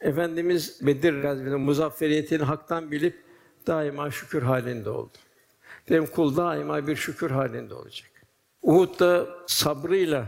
[0.00, 3.22] Efendimiz Bedir gazvesinde muzafferiyetini haktan bilip
[3.66, 5.12] daima şükür halinde oldu.
[5.88, 8.10] Dedim kul daima bir şükür halinde olacak.
[8.62, 10.26] Uhud'da sabrıyla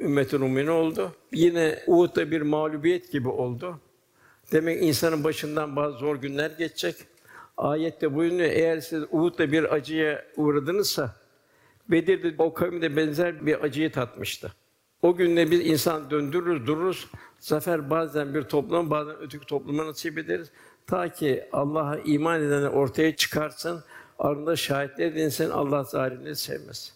[0.00, 1.12] ümmetin umine oldu.
[1.32, 3.80] Yine Uhud'da bir mağlubiyet gibi oldu.
[4.52, 6.96] Demek insanın başından bazı zor günler geçecek.
[7.56, 11.21] Ayette buyuruyor eğer siz Uhud'da bir acıya uğradınızsa
[11.88, 14.52] Bedir'de o kavim de benzer bir acıyı tatmıştı.
[15.02, 17.08] O günde biz insan döndürürüz, dururuz.
[17.40, 20.50] Zafer bazen bir toplum, bazen öteki topluma nasip ederiz.
[20.86, 23.84] Ta ki Allah'a iman edenler ortaya çıkarsın,
[24.18, 26.92] ardında şahitler edinsin, Allah zalimleri sevmez.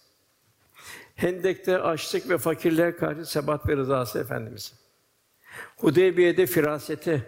[1.14, 4.74] Hendek'te açlık ve fakirliğe karşı sebat ve rızası Efendimiz.
[5.76, 7.22] Hudeybiye'de firaseti,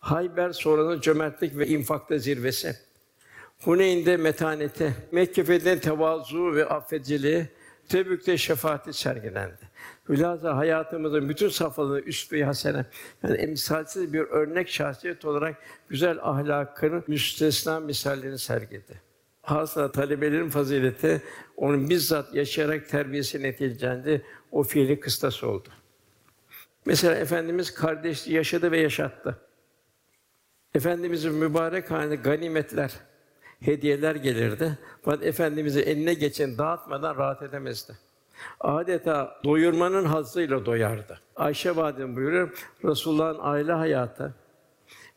[0.00, 2.87] Hayber sonranın cömertlik ve infakta zirvesi.
[3.64, 7.46] Huneyn'de metaneti, Mekke fethinde tevazu ve affediciliği,
[7.88, 9.68] Tebük'te şefaati sergilendi.
[10.08, 12.86] Hülasa hayatımızın bütün safhalarında üsve-i hasene,
[13.22, 15.56] yani emsalsiz bir örnek şahsiyet olarak
[15.88, 19.00] güzel ahlakının müstesna misallerini sergiledi.
[19.42, 21.22] Hasıla talebelerin fazileti
[21.56, 24.22] onun bizzat yaşayarak terbiyesi neticelendi.
[24.52, 25.68] O fiili kıstas oldu.
[26.86, 29.38] Mesela efendimiz kardeşliği yaşadı ve yaşattı.
[30.74, 32.92] Efendimizin mübarek halinde ganimetler,
[33.60, 34.78] hediyeler gelirdi.
[35.02, 37.92] Fakat efendimizi eline geçen dağıtmadan rahat edemezdi.
[38.60, 41.20] Adeta doyurmanın hazzıyla doyardı.
[41.36, 44.34] Ayşe validem buyuruyor, Resulullah'ın aile hayatı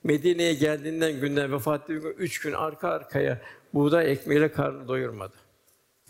[0.04, 3.42] Medine'ye geldiğinden günden vefat ettiği gün üç gün arka arkaya
[3.74, 5.34] buğday ekmeğiyle karnını doyurmadı.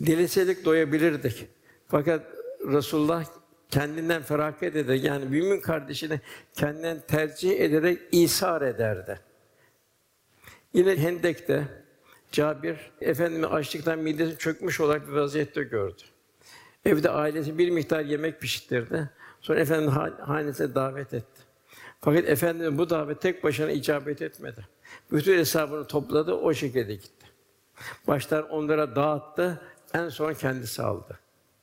[0.00, 1.48] Dileseydik doyabilirdik.
[1.88, 2.26] Fakat
[2.66, 3.24] Resulullah
[3.70, 4.94] kendinden feragat eder.
[4.94, 6.20] Yani mümin kardeşini
[6.54, 9.20] kendinden tercih ederek isar ederdi.
[10.74, 11.81] Yine Hendek'te
[12.32, 16.02] Cabir efendimi açlıktan midesi çökmüş olarak bir vaziyette gördü.
[16.84, 19.10] Evde ailesi bir miktar yemek pişirdi.
[19.40, 21.42] Sonra Efendimiz ha- hanesine davet etti.
[22.00, 24.66] Fakat Efendimiz bu davet tek başına icabet etmedi.
[25.12, 27.26] Bütün hesabını topladı, o şekilde gitti.
[28.08, 29.62] Baştan onlara dağıttı,
[29.94, 31.18] en son kendisi aldı.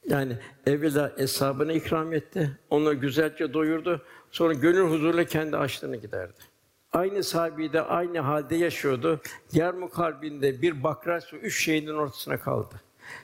[0.08, 4.02] Yani evvela hesabını ikram etti, onu güzelce doyurdu,
[4.32, 6.40] sonra gönül huzuruyla kendi açlığını giderdi.
[6.94, 9.22] Aynı sahibi de aynı halde yaşıyordu.
[9.54, 12.76] Yarmuk Harbi'nde bir bakra su üç şehidin ortasına kaldı.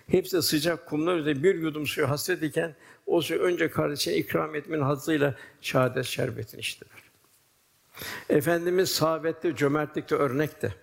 [0.08, 2.76] Hepsi sıcak kumlar üzerinde bir yudum suyu hasret iken
[3.06, 6.92] o suyu önce kardeşine ikram etmenin hazzıyla şehadet şerbetini içtiler.
[8.30, 10.76] Efendimiz sahabette, cömertlikte örnekti.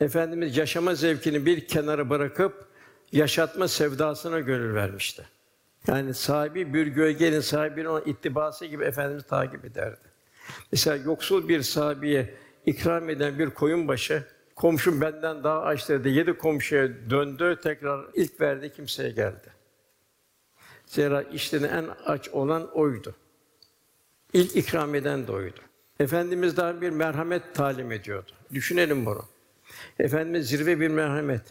[0.00, 2.66] Efendimiz yaşama zevkini bir kenara bırakıp
[3.12, 5.24] yaşatma sevdasına gönül vermişti.
[5.86, 10.13] Yani sahibi bir gölgenin sahibinin ona ittibası gibi Efendimiz takip ederdi.
[10.72, 12.34] Mesela yoksul bir sahabeye
[12.66, 14.24] ikram eden bir koyun başı,
[14.56, 16.08] komşum benden daha aç dedi.
[16.08, 19.54] Yedi komşuya döndü, tekrar ilk verdiği kimseye geldi.
[20.86, 23.14] Zira işlerine en aç olan oydu.
[24.32, 25.60] İlk ikram eden de oydu.
[26.00, 28.30] Efendimiz daha bir merhamet talim ediyordu.
[28.54, 29.24] Düşünelim bunu.
[29.98, 31.42] Efendimiz zirve bir merhamet.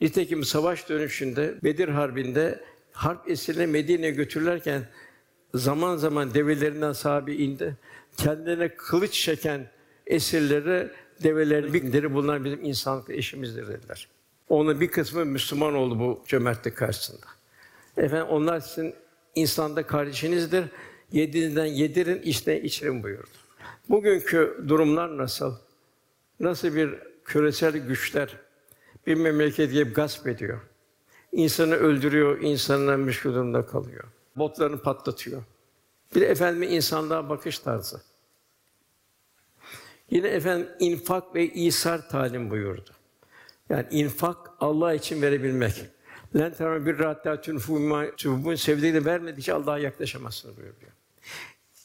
[0.00, 4.88] Nitekim savaş dönüşünde Bedir Harbi'nde harp esirine Medine'ye götürürlerken
[5.54, 7.76] zaman zaman develerinden sahabe indi.
[8.16, 9.70] Kendilerine kılıç çeken
[10.06, 10.90] esirleri
[11.22, 12.14] develeri bindirir.
[12.14, 14.08] Bunlar bizim insanlık eşimizdir dediler.
[14.48, 17.26] Onun bir kısmı Müslüman oldu bu cömertlik karşısında.
[17.96, 18.94] Efendim onlar sizin
[19.34, 20.64] insanda kardeşinizdir.
[21.12, 23.28] Yediğinizden yedirin, içine içirin buyurdu.
[23.88, 25.54] Bugünkü durumlar nasıl?
[26.40, 28.36] Nasıl bir küresel güçler
[29.06, 30.60] bir memleket gibi gasp ediyor.
[31.32, 34.04] İnsanı öldürüyor, insanlar müşkül durumda kalıyor.
[34.36, 35.42] Botlarını patlatıyor.
[36.16, 38.00] Bir de efendim insanlığa bakış tarzı.
[40.10, 42.90] Yine efendim infak ve isar talim buyurdu.
[43.68, 45.84] Yani infak Allah için verebilmek.
[46.36, 48.06] Len temel bir rahatta tünfûmâ
[48.56, 50.92] sevdiğini vermedikçe Allah'a yaklaşamazsınız buyuruyor.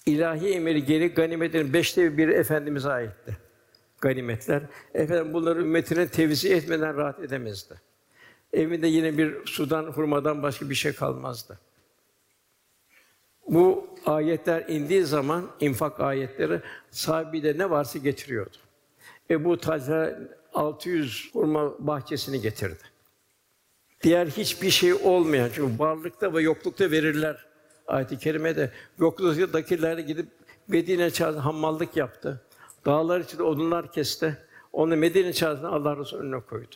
[0.05, 3.37] İlahi emiri geri ganimetlerin beşte biri Efendimiz'e aitti.
[4.01, 4.63] Ganimetler.
[4.93, 7.81] Efendim bunları ümmetine tevzi etmeden rahat edemezdi.
[8.53, 11.59] Evinde yine bir sudan, hurmadan başka bir şey kalmazdı.
[13.47, 18.57] Bu ayetler indiği zaman infak ayetleri sahibi de ne varsa getiriyordu.
[19.29, 20.19] Ebu Talha
[20.53, 22.83] 600 hurma bahçesini getirdi.
[24.03, 27.45] Diğer hiçbir şey olmayan çünkü varlıkta ve yoklukta verirler.
[27.87, 30.27] Ayet-i kerimede yokluktakiler gidip
[30.67, 32.41] Medine çağrısında hammallık yaptı.
[32.85, 34.37] Dağlar içinde odunlar kesti.
[34.73, 36.75] Onu Medine çağrısında Allah Resulü önüne koydu.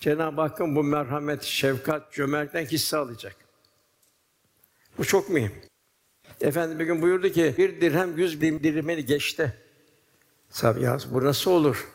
[0.00, 3.36] Cenab-ı Hakk'ın bu merhamet, şefkat, cömertlikten hisse alacak.
[4.98, 5.52] Bu çok mühim.
[6.40, 9.54] Efendim bir gün buyurdu ki bir dirhem yüz bin dirhemini geçti.
[10.50, 11.88] Sahabe ya bu nasıl olur?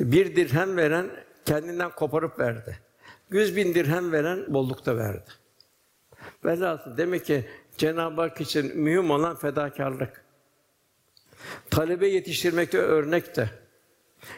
[0.00, 1.10] Bir dirhem veren
[1.46, 2.78] kendinden koparıp verdi.
[3.30, 5.30] Yüz bin dirhem veren bollukta verdi.
[6.44, 10.24] Velhasıl demek ki Cenab-ı Hak için mühim olan fedakarlık.
[11.70, 13.50] Talebe yetiştirmekte örnek de.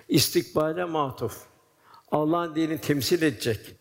[0.08, 1.50] İstikbale matuf.
[2.10, 3.74] Allah'ın dinini temsil edecek,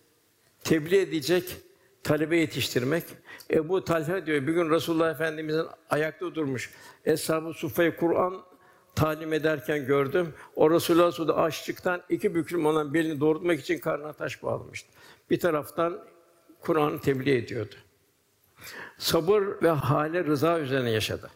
[0.63, 1.57] tebliğ edecek,
[2.03, 3.03] talebe yetiştirmek.
[3.51, 6.71] Ebu Talha diyor, bir gün Resulullah Efendimizin ayakta durmuş.
[7.05, 8.41] Eshab-ı Suffa'yı Kur'an
[8.95, 10.33] talim ederken gördüm.
[10.55, 14.89] O Resulullah Suda açlıktan iki büklüm olan belini doğrultmak için karnına taş bağlamıştı.
[15.29, 15.99] Bir taraftan
[16.59, 17.75] Kur'an'ı tebliğ ediyordu.
[18.97, 21.29] Sabır ve hale rıza üzerine yaşadı.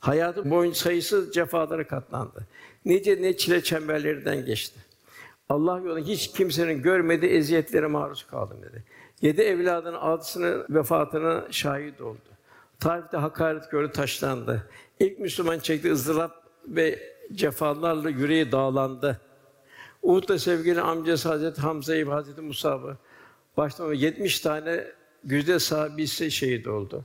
[0.00, 2.46] Hayatı boyunca sayısız cefalara katlandı.
[2.84, 4.80] Nice ne çile çemberlerinden geçti.
[5.48, 8.84] Allah yolunda hiç kimsenin görmediği eziyetlere maruz kaldım dedi.
[9.24, 12.18] Yedi evladının altısının vefatına şahit oldu.
[12.80, 14.68] Taif'te hakaret gördü, taşlandı.
[15.00, 16.32] İlk Müslüman çektiği ızdırap
[16.68, 16.98] ve
[17.32, 19.20] cefalarla yüreği dağlandı.
[20.02, 22.96] Uhud'da sevgili amcası Hazreti Hamza'yı Hazreti Musab'ı
[23.56, 24.84] başta 70 tane
[25.24, 27.04] güzde sahabisi şehit oldu.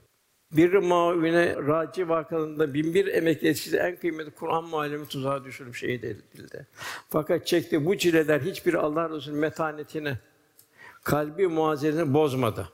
[0.51, 6.03] Bir mavine raci vakalarında bin bir emek yetişti en kıymetli Kur'an muallimi tuzağa düşürüp şehit
[6.03, 6.67] edildi.
[7.09, 10.17] Fakat çekti bu çileler hiçbir Allah Resulü metanetini,
[11.09, 12.69] kalbi muazzezini bozmadı.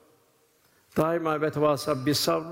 [0.97, 2.45] Daima ve tevasab bis sabr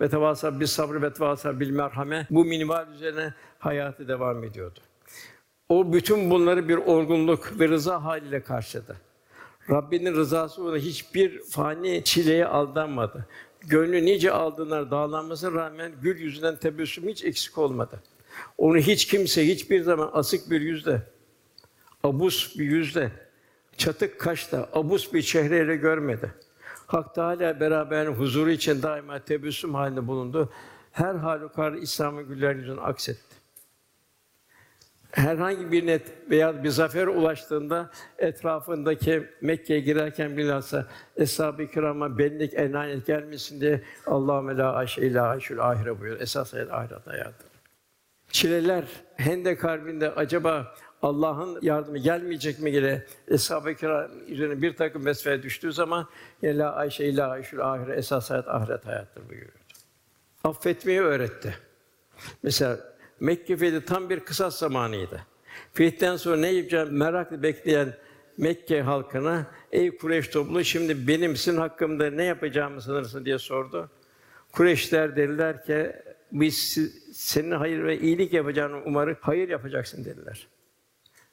[0.00, 4.80] ve tevasab bis sabr ve tevasab bil merhame bu minval üzerine hayatı devam ediyordu.
[5.68, 8.96] O bütün bunları bir olgunluk ve rıza haliyle karşıladı.
[9.70, 13.26] Rabbinin rızası ona hiçbir fani çileye aldanmadı.
[13.60, 18.02] Gönlü nice aldığına dağlanmasına rağmen gül yüzünden tebessüm hiç eksik olmadı.
[18.58, 21.02] Onu hiç kimse hiçbir zaman asık bir yüzle,
[22.02, 23.25] abus bir yüzle,
[23.76, 26.34] çatık kaşla, abus bir çehreyle görmedi.
[26.86, 30.52] Hak Teâlâ beraber huzuru için daima tebessüm halinde bulundu.
[30.92, 33.36] Her halükarda İslam'ın güller yüzünü aksetti.
[35.10, 43.06] herhangi bir net veya bir zafer ulaştığında etrafındaki Mekke'ye girerken bilhassa Eshab-ı Kiram'a benlik enanet
[43.06, 46.20] gelmesin diye Allahümme la ayşe illa ayşül ahire buyuruyor.
[46.20, 47.44] Esas hayat ahiret hayatı.
[48.30, 48.84] Çileler
[49.16, 55.72] Hendek Harbi'nde acaba Allah'ın yardımı gelmeyecek mi gele Eshab-ı Kiram üzerine bir takım mesele düştüğü
[55.72, 56.08] zaman
[56.42, 59.52] ya la ayşe illa ayşül ahire esas hayat ahiret hayattır buyuruyor.
[60.44, 61.56] Affetmeyi öğretti.
[62.42, 62.78] Mesela
[63.20, 65.20] Mekke fethi tam bir kısas zamanıydı.
[65.72, 67.94] Fethten sonra ne yapacağını merakla bekleyen
[68.38, 73.90] Mekke halkına ey Kureyş topluluğu şimdi benim sizin hakkımda ne yapacağımı sanırsın diye sordu.
[74.52, 75.92] Kureyşler dediler ki
[76.32, 76.78] biz
[77.12, 80.48] senin hayır ve iyilik yapacağını umarım hayır yapacaksın dediler.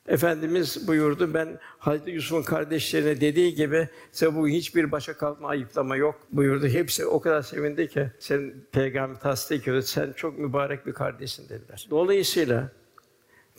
[0.08, 6.16] Efendimiz buyurdu ben Hazreti Yusuf'un kardeşlerine dediği gibi size bu hiçbir başa kalkma ayıplama yok
[6.32, 6.68] buyurdu.
[6.68, 9.82] Hepsi o kadar sevindi ki sen peygamber tasdik ediyor.
[9.82, 11.88] Sen çok mübarek bir kardeşsin dediler.
[11.90, 12.72] Dolayısıyla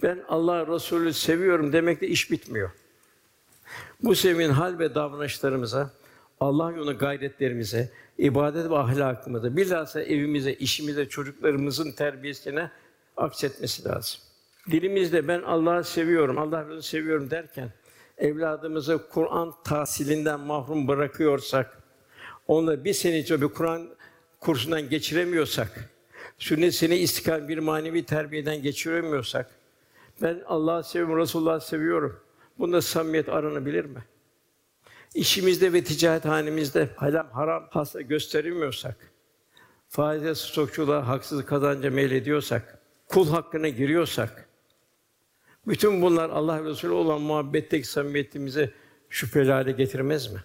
[0.02, 2.70] ben Allah Resulü seviyorum demekle iş bitmiyor.
[4.02, 5.90] Bu sevginin hal ve davranışlarımıza,
[6.40, 12.70] Allah yolunda gayretlerimize, ibadet ve ahlakımıza, bilhassa evimize, işimize, çocuklarımızın terbiyesine
[13.16, 14.20] aksetmesi lazım.
[14.70, 17.72] Dilimizde ben Allah'ı seviyorum, Allah Resulü seviyorum derken
[18.18, 21.78] evladımızı Kur'an tahsilinden mahrum bırakıyorsak,
[22.46, 23.88] onu bir sene içinde bir Kur'an
[24.40, 25.90] kursundan geçiremiyorsak,
[26.38, 29.50] sünnetini istikam bir manevi terbiyeden geçiremiyorsak,
[30.22, 32.20] ben Allah'ı seviyorum, Resulullah'ı seviyorum.
[32.58, 34.04] Bunda samimiyet aranabilir mi?
[35.14, 38.96] İşimizde ve ticaret hanemizde haram haram hasta gösteremiyorsak,
[39.88, 44.48] faize stokçuluğa haksız kazanca meylediyorsak, kul hakkına giriyorsak,
[45.66, 48.70] bütün bunlar Allah Resulü olan muhabbetteki samimiyetimize
[49.08, 50.40] şüpheli hale getirmez mi?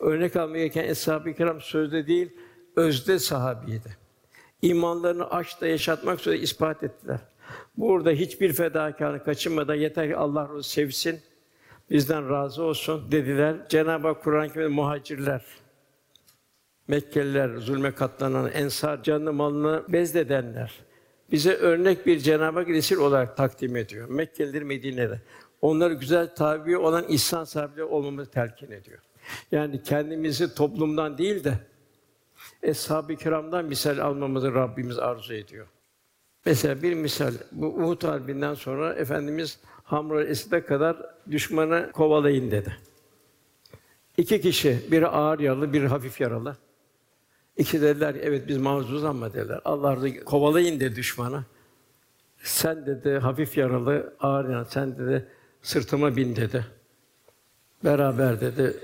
[0.00, 2.30] Örnek almaya gereken eshab-ı kiram sözde değil,
[2.76, 3.96] özde sahabiydi.
[4.62, 7.20] İmanlarını aşkla yaşatmak üzere ispat ettiler.
[7.76, 11.20] Burada hiçbir fedakarlık kaçınmadan yeter ki Allah Resulü sevsin,
[11.90, 13.56] bizden razı olsun dediler.
[13.68, 15.44] Cenab-ı Hak Kur'an-ı muhacirler,
[16.88, 20.72] Mekkeliler, zulme katlanan, ensar, canını malını bezledenler,
[21.32, 24.08] bize örnek bir Cenab-ı Hak resul olarak takdim ediyor.
[24.08, 25.20] Mekkeliler Medine'de.
[25.60, 28.98] Onları güzel tabi olan ihsan sahibi olmamızı telkin ediyor.
[29.52, 31.58] Yani kendimizi toplumdan değil de
[32.62, 35.66] eshab-ı kiramdan misal almamızı Rabbimiz arzu ediyor.
[36.46, 40.96] Mesela bir misal, bu Uhud Harbi'nden sonra Efendimiz Hamra Esid'e kadar
[41.30, 42.76] düşmanı kovalayın dedi.
[44.16, 46.56] İki kişi, biri ağır yaralı, biri hafif yaralı.
[47.56, 49.60] İki dediler, evet biz mahzuz ama dediler.
[49.64, 51.44] Allah razı kovalayın dedi düşmanı.
[52.42, 55.28] Sen dedi hafif yaralı, ağır yaralı, sen dedi
[55.62, 56.66] sırtıma bin dedi.
[57.84, 58.76] Beraber dedi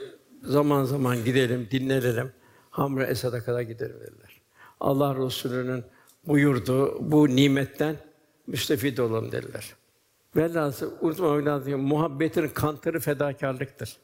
[0.43, 2.33] zaman zaman gidelim, dinlenelim.
[2.71, 4.41] Hamra Esad'a kadar gidelim dediler.
[4.81, 5.85] Allah Resulü'nün
[6.27, 7.97] buyurduğu bu nimetten
[8.47, 9.75] müstefid olalım dediler.
[10.37, 13.97] Velhâsıl unutmamak lazım muhabbetin kantarı fedakarlıktır.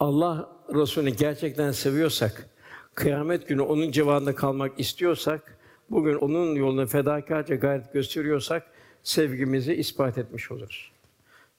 [0.00, 2.48] Allah Resulü'nü gerçekten seviyorsak,
[2.94, 5.56] kıyamet günü onun civarında kalmak istiyorsak,
[5.90, 8.66] bugün onun yolunda fedakarca gayret gösteriyorsak
[9.02, 10.92] sevgimizi ispat etmiş oluruz.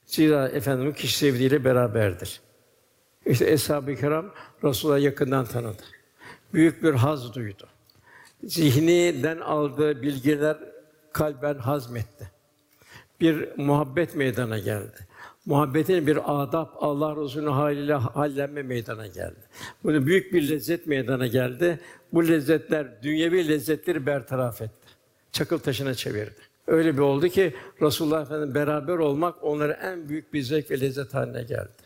[0.04, 2.40] Zira Efendimiz kişi sevdiğiyle beraberdir.
[3.26, 4.30] İşte Eshab-ı Kiram
[4.62, 5.82] Resûl'a yakından tanıdı.
[6.52, 7.66] Büyük bir haz duydu.
[8.44, 10.56] Zihniden aldığı bilgiler
[11.12, 12.30] kalben hazmetti.
[13.20, 15.06] Bir muhabbet meydana geldi.
[15.46, 19.40] Muhabbetin bir adab, Allah Resulü'nün haliyle hallenme meydana geldi.
[19.84, 21.80] Bunu büyük bir lezzet meydana geldi.
[22.12, 24.86] Bu lezzetler dünyevi lezzetleri bertaraf etti.
[25.32, 26.40] Çakıl taşına çevirdi.
[26.66, 31.14] Öyle bir oldu ki Resulullah Efendimiz beraber olmak onlara en büyük bir zevk ve lezzet
[31.14, 31.82] haline geldi.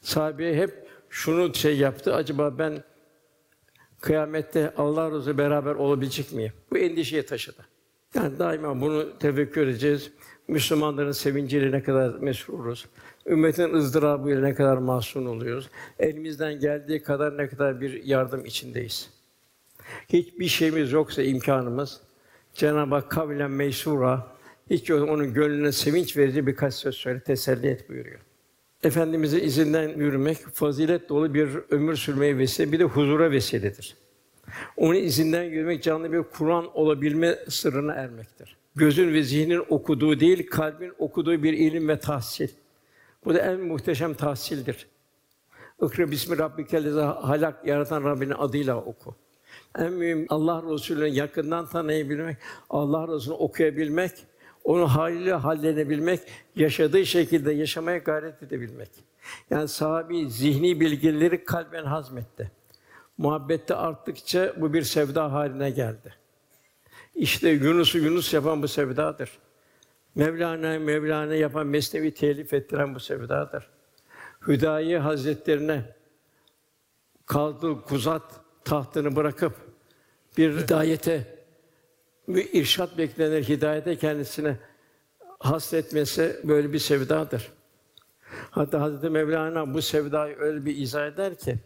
[0.00, 2.14] Sahabe hep şunu şey yaptı.
[2.14, 2.82] Acaba ben
[4.00, 6.52] kıyamette Allah Resulü beraber olabilecek miyim?
[6.70, 7.66] Bu endişeye taşıdı.
[8.14, 10.10] Yani daima bunu tefekkür edeceğiz.
[10.48, 12.86] Müslümanların sevinciyle ne kadar mesruruz.
[13.26, 15.68] Ümmetin ızdırabıyla ne kadar mahzun oluyoruz.
[15.98, 19.10] Elimizden geldiği kadar ne kadar bir yardım içindeyiz.
[20.08, 22.00] Hiçbir şeyimiz yoksa imkanımız
[22.54, 24.26] Cenab-ı Hak kavlen meysura
[24.70, 28.20] hiç onun gönlüne sevinç verici birkaç söz söyle teselli et buyuruyor.
[28.82, 33.96] Efendimiz'e izinden yürümek fazilet dolu bir ömür sürmeye vesile, bir de huzura vesiledir.
[34.76, 38.56] Onun izinden yürümek canlı bir Kur'an olabilme sırrına ermektir.
[38.76, 42.48] Gözün ve zihnin okuduğu değil, kalbin okuduğu bir ilim ve tahsil.
[43.24, 44.86] Bu da en muhteşem tahsildir.
[45.82, 49.14] İkra bismi rabbikellezî halak yaratan Rabbinin adıyla oku.
[49.78, 52.36] En mühim Allah Resulü'nü yakından tanıyabilmek,
[52.70, 54.12] Allah Resulü'nü okuyabilmek,
[54.64, 56.20] onu haliyle hallenebilmek,
[56.56, 58.90] yaşadığı şekilde yaşamaya gayret edebilmek.
[59.50, 62.50] Yani sahabi zihni bilgileri kalben hazmetti.
[63.18, 66.21] Muhabbette arttıkça bu bir sevda haline geldi.
[67.14, 69.30] İşte Yunus'u Yunus yapan bu sevdadır.
[70.14, 73.70] Mevlana Mevlana yapan Mesnevi telif ettiren bu sevdadır.
[74.46, 75.94] Hüdayi Hazretlerine
[77.26, 79.56] kaldığı kuzat tahtını bırakıp
[80.38, 81.44] bir hidayete,
[82.28, 84.58] irşat beklenir hidayete kendisine
[85.38, 87.52] hasretmesi böyle bir sevdadır.
[88.50, 91.58] Hatta Hazreti Mevlana bu sevdayı öyle bir izah eder ki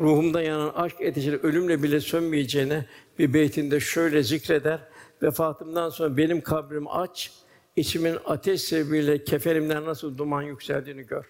[0.00, 2.86] ruhumda yanan aşk ateşinin ölümle bile sönmeyeceğine
[3.18, 4.80] bir beytinde şöyle zikreder.
[5.22, 7.32] Vefatımdan sonra benim kabrim aç,
[7.76, 11.24] içimin ateş sebebiyle kefenimden nasıl duman yükseldiğini gör.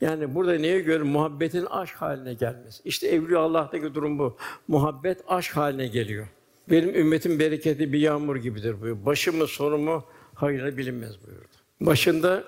[0.00, 2.82] Yani burada neye göre muhabbetin aşk haline gelmesi.
[2.84, 4.36] İşte Evliya Allah'taki durum bu.
[4.68, 6.26] Muhabbet aşk haline geliyor.
[6.70, 9.06] Benim ümmetim bereketi bir yağmur gibidir buyuruyor.
[9.06, 11.46] Başımı sonumu hayırla bilinmez buyurdu.
[11.80, 12.44] Başında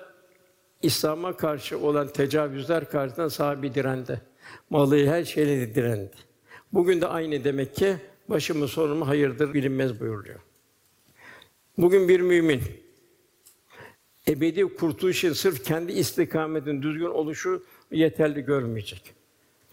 [0.81, 4.21] İslam'a karşı olan tecavüzler karşısında sahibi direndi.
[4.69, 6.11] Malı her şeyle direndi.
[6.73, 7.95] Bugün de aynı demek ki
[8.29, 10.39] başımı sonumu hayırdır bilinmez buyuruyor.
[11.77, 12.61] Bugün bir mümin
[14.27, 19.13] ebedi kurtuluşun sırf kendi istikametin düzgün oluşu yeterli görmeyecek.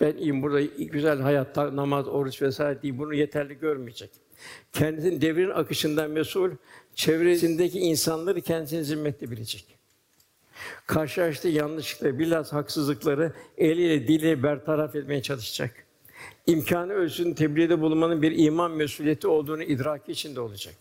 [0.00, 4.10] Ben iyiyim burada güzel hayatta namaz, oruç vesaire değil bunu yeterli görmeyecek.
[4.72, 6.50] Kendisinin devrin akışından mesul,
[6.94, 9.79] çevresindeki insanları kendisinin zimmetli bilecek.
[10.86, 15.86] Karşılaştığı yanlışlıkları, bilhassa haksızlıkları eliyle, diliyle bertaraf etmeye çalışacak.
[16.46, 20.74] İmkanı ölçüsünde tebliğde bulunmanın bir iman mesuliyeti olduğunu idraki içinde olacak.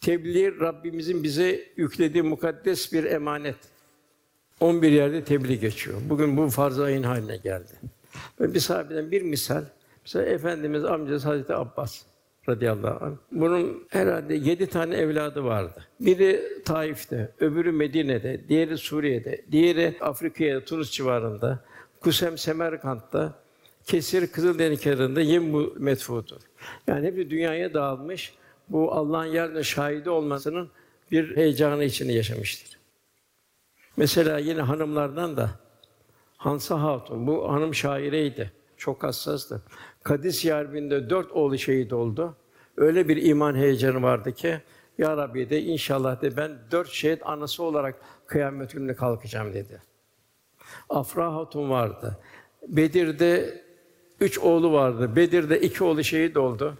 [0.00, 3.56] Tebliğ Rabbimizin bize yüklediği mukaddes bir emanet.
[4.60, 5.98] 11 yerde tebliğ geçiyor.
[6.08, 7.72] Bugün bu farz ayın haline geldi.
[8.40, 9.64] Ve bir sahabeden bir misal,
[10.04, 12.02] mesela Efendimiz amcası Hazreti Abbas
[12.48, 13.16] radıyallahu anh.
[13.32, 15.84] Bunun herhalde yedi tane evladı vardı.
[16.00, 21.64] Biri Taif'te, öbürü Medine'de, diğeri Suriye'de, diğeri Afrika'ya, Tunus civarında,
[22.00, 23.34] Kusem Semerkant'ta,
[23.84, 26.40] Kesir Kızıldeniz kenarında Yembu metfudur.
[26.86, 28.34] Yani hepsi dünyaya dağılmış.
[28.68, 30.70] Bu Allah'ın yerine şahidi olmasının
[31.10, 32.78] bir heyecanı içinde yaşamıştır.
[33.96, 35.50] Mesela yine hanımlardan da
[36.36, 38.52] Hansa Hatun, bu hanım şaireydi.
[38.76, 39.62] Çok hassastı.
[40.06, 42.36] Kadis Harbi'nde dört oğlu şehit oldu.
[42.76, 44.60] Öyle bir iman heyecanı vardı ki
[44.98, 49.82] ya Rabbi de inşallah de ben dört şehit anası olarak kıyamet gününe kalkacağım dedi.
[50.88, 52.18] Afra Hatun vardı.
[52.68, 53.62] Bedir'de
[54.20, 55.16] üç oğlu vardı.
[55.16, 56.78] Bedir'de iki oğlu şehit oldu.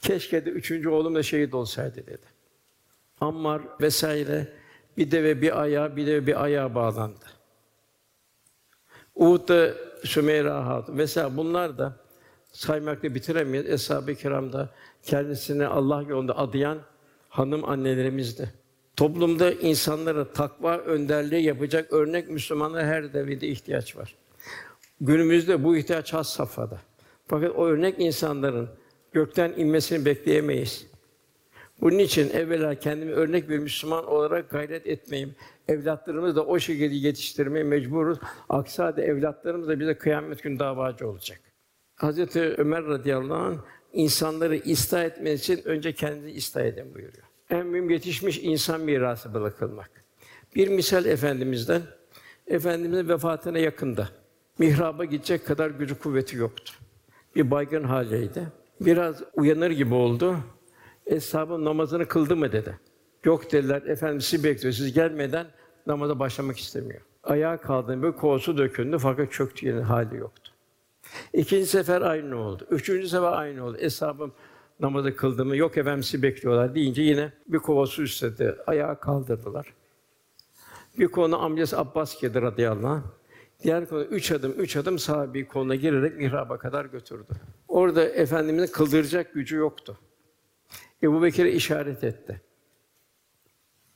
[0.00, 2.26] Keşke de üçüncü oğlum da şehit olsaydı dedi.
[3.20, 4.48] Ammar vesaire
[4.96, 7.26] bir deve bir ayağa, bir deve bir ayağa bağlandı.
[9.14, 9.74] Uhud'da
[10.04, 10.94] Sümeyra Hatun.
[10.94, 11.99] Mesela bunlar da
[12.52, 13.70] saymakla bitiremeyiz.
[13.70, 14.68] Eshab-ı Kiram'da
[15.02, 16.78] kendisini Allah yolunda adayan
[17.28, 18.52] hanım annelerimizdi.
[18.96, 24.14] Toplumda insanlara takva önderliği yapacak örnek Müslümanlara her devirde ihtiyaç var.
[25.00, 26.80] Günümüzde bu ihtiyaç has safhada.
[27.26, 28.68] Fakat o örnek insanların
[29.12, 30.86] gökten inmesini bekleyemeyiz.
[31.80, 35.34] Bunun için evvela kendimi örnek bir Müslüman olarak gayret etmeyeyim.
[35.68, 38.18] Evlatlarımızı da o şekilde yetiştirmeye mecburuz.
[38.48, 41.40] Aksi halde evlatlarımız da bize kıyamet günü davacı olacak.
[42.00, 43.58] Hazreti Ömer radıyallahu anh
[43.92, 47.24] insanları ıslah etmesi için önce kendini ıslah edin buyuruyor.
[47.50, 49.90] En mühim yetişmiş insan mirası bırakılmak.
[50.54, 51.82] Bir misal efendimizden
[52.46, 54.08] efendimizin vefatına yakında
[54.58, 56.72] mihraba gidecek kadar gücü kuvveti yoktu.
[57.36, 58.46] Bir baygın haldeydi.
[58.80, 60.36] Biraz uyanır gibi oldu.
[61.06, 62.78] Eshabın namazını kıldı mı dedi.
[63.24, 64.74] Yok dediler, efendim sizi bekliyor.
[64.74, 65.46] Siz gelmeden
[65.86, 67.00] namaza başlamak istemiyor.
[67.24, 70.49] Ayağa kaldı, böyle kovası döküldü fakat çöktü yine hali yoktu.
[71.32, 72.66] İkinci sefer aynı oldu.
[72.70, 73.76] Üçüncü sefer aynı oldu.
[73.80, 74.32] Eshabım
[74.80, 75.56] namazı kıldı mı?
[75.56, 78.56] Yok efendim sizi bekliyorlar deyince yine bir kova su istedi.
[78.66, 79.74] Ayağa kaldırdılar.
[80.98, 83.02] Bir konu amcası Abbas girdi radıyallahu anh.
[83.62, 87.32] Diğer konu üç adım, üç adım sahabi koluna girerek mihraba kadar götürdü.
[87.68, 89.98] Orada Efendimiz'in kıldıracak gücü yoktu.
[91.02, 92.40] Ebu Bekir'e işaret etti.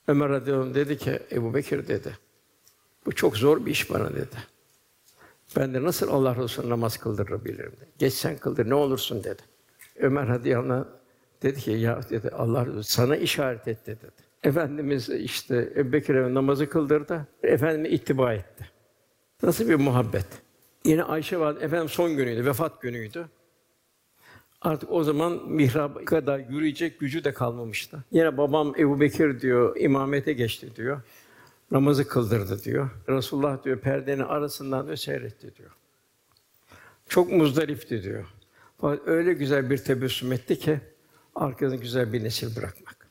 [0.09, 2.19] Ömer radıyallahu anh dedi ki, Ebu Bekir dedi,
[3.07, 4.37] bu çok zor bir iş bana dedi.
[5.57, 7.91] Ben de nasıl Allah Resulü namaz kıldırabilirim dedi.
[7.99, 9.43] Geç sen kıldır ne olursun dedi.
[9.97, 10.89] Ömer radıyallahu
[11.43, 14.25] dedi ki ya dedi Allah Resulü sana işaret etti dedi.
[14.43, 17.27] Efendimiz işte Ebu Bekir'e namazı kıldırdı.
[17.43, 18.71] Efendime ittiba etti.
[19.43, 20.27] Nasıl bir muhabbet?
[20.85, 23.29] Yine Ayşe var, efendim son günüydü, vefat günüydü.
[24.61, 28.05] Artık o zaman mihraba kadar yürüyecek gücü de kalmamıştı.
[28.11, 31.01] Yine babam Ebu Bekir diyor, imamete geçti diyor.
[31.71, 32.91] Namazı kıldırdı diyor.
[33.09, 35.71] Resulullah diyor, perdenin arasından da seyretti diyor.
[37.09, 38.25] Çok muzdarifti diyor.
[38.81, 40.81] Fakat öyle güzel bir tebessüm etti ki,
[41.35, 43.09] arkasında güzel bir nesil bırakmak.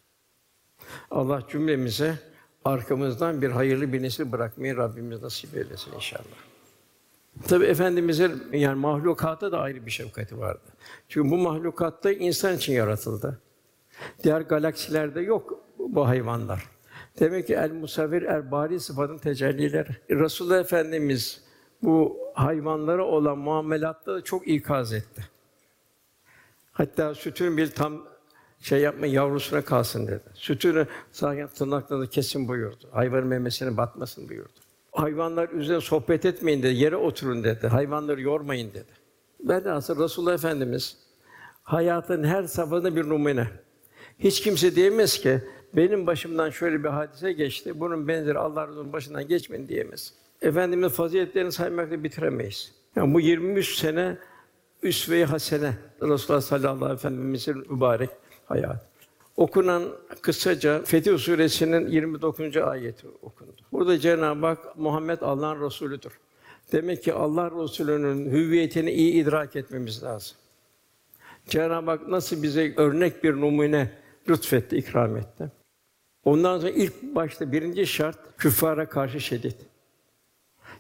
[1.12, 2.20] Allah cümlemize
[2.66, 6.24] arkamızdan bir hayırlı bir nesil bırakmayı Rabbimiz nasip eylesin inşallah.
[7.48, 10.70] Tabi efendimizin yani mahlukata da ayrı bir şefkati vardı.
[11.10, 13.42] Çünkü bu mahlukatta insan için yaratıldı.
[14.24, 16.73] Diğer galaksilerde yok bu hayvanlar.
[17.20, 19.90] Demek ki el musavvir er bari sıfatın tecellileri.
[20.10, 21.44] Resulullah Efendimiz
[21.82, 25.24] bu hayvanlara olan muamelatta da çok ikaz etti.
[26.72, 28.02] Hatta sütün bir tam
[28.60, 30.24] şey yapma yavrusuna kalsın dedi.
[30.34, 32.90] Sütünü zaten tırnaklarını kesin buyurdu.
[32.92, 34.60] Hayvanın memesine batmasın buyurdu.
[34.92, 36.76] Hayvanlar üzerine sohbet etmeyin dedi.
[36.76, 37.68] Yere oturun dedi.
[37.68, 38.92] Hayvanları yormayın dedi.
[39.40, 40.98] Ben de aslında Resulullah Efendimiz
[41.64, 43.48] hayatın her safhasında bir numune.
[44.20, 45.42] Hiç kimse diyemez ki
[45.76, 47.80] benim başımdan şöyle bir hadise geçti.
[47.80, 50.14] Bunun benzeri Allah Resulü'nün başından geçmedi diyemez.
[50.42, 52.74] Efendimiz faziletlerini saymakla bitiremeyiz.
[52.96, 54.18] Yani bu 23 sene
[54.84, 58.10] üsve-i hasene Resulullah sallallahu aleyhi ve efendimizin mübarek
[58.46, 58.86] hayatı.
[59.38, 59.84] Okunan
[60.22, 62.58] kısaca Fetih Suresi'nin 29.
[62.58, 63.62] ayeti okundu.
[63.72, 66.14] Burada Cenab-ı Hak Muhammed Allah'ın Resulüdür.
[66.72, 70.38] Demek ki Allah Resulü'nün hüviyetini iyi idrak etmemiz lazım.
[71.48, 73.92] Cenab-ı Hak nasıl bize örnek bir numune
[74.30, 75.52] lütfetti, ikram etti.
[76.26, 79.56] Ondan sonra ilk başta birinci şart küffara karşı şiddet.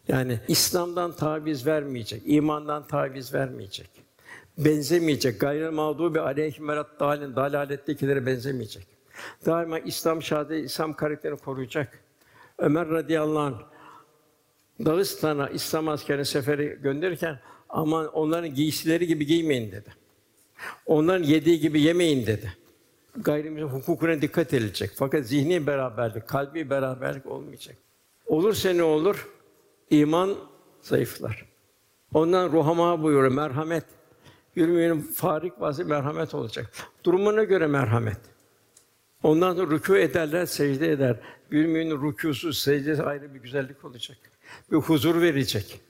[0.07, 3.89] Yani İslam'dan taviz vermeyecek, imandan taviz vermeyecek.
[4.57, 8.87] Benzemeyecek, gayrı mağdubi aleyhim verat dalin dalalettekilere benzemeyecek.
[9.45, 11.99] Daima İslam şahidi, İslam karakterini koruyacak.
[12.57, 13.59] Ömer radıyallahu anh
[14.85, 17.39] Dağıstan'a İslam askerini seferi gönderirken
[17.69, 19.93] aman onların giysileri gibi giymeyin dedi.
[20.85, 22.53] Onların yediği gibi yemeyin dedi.
[23.17, 24.91] Gayrimüslim hukukuna dikkat edilecek.
[24.95, 27.75] Fakat zihni beraberlik, kalbi beraberlik olmayacak.
[28.25, 29.29] Olursa ne olur?
[29.89, 30.35] İman
[30.81, 31.45] zayıflar.
[32.13, 33.83] Ondan ruhama buyuruyor merhamet.
[34.55, 36.71] Yürümeyenin farik vazı merhamet olacak.
[37.03, 38.17] Durumuna göre merhamet.
[39.23, 41.19] Ondan sonra rükû ederler, secde eder.
[41.49, 44.17] Müminin rükûsu, secdesi ayrı bir güzellik olacak.
[44.71, 45.81] Bir huzur verecek.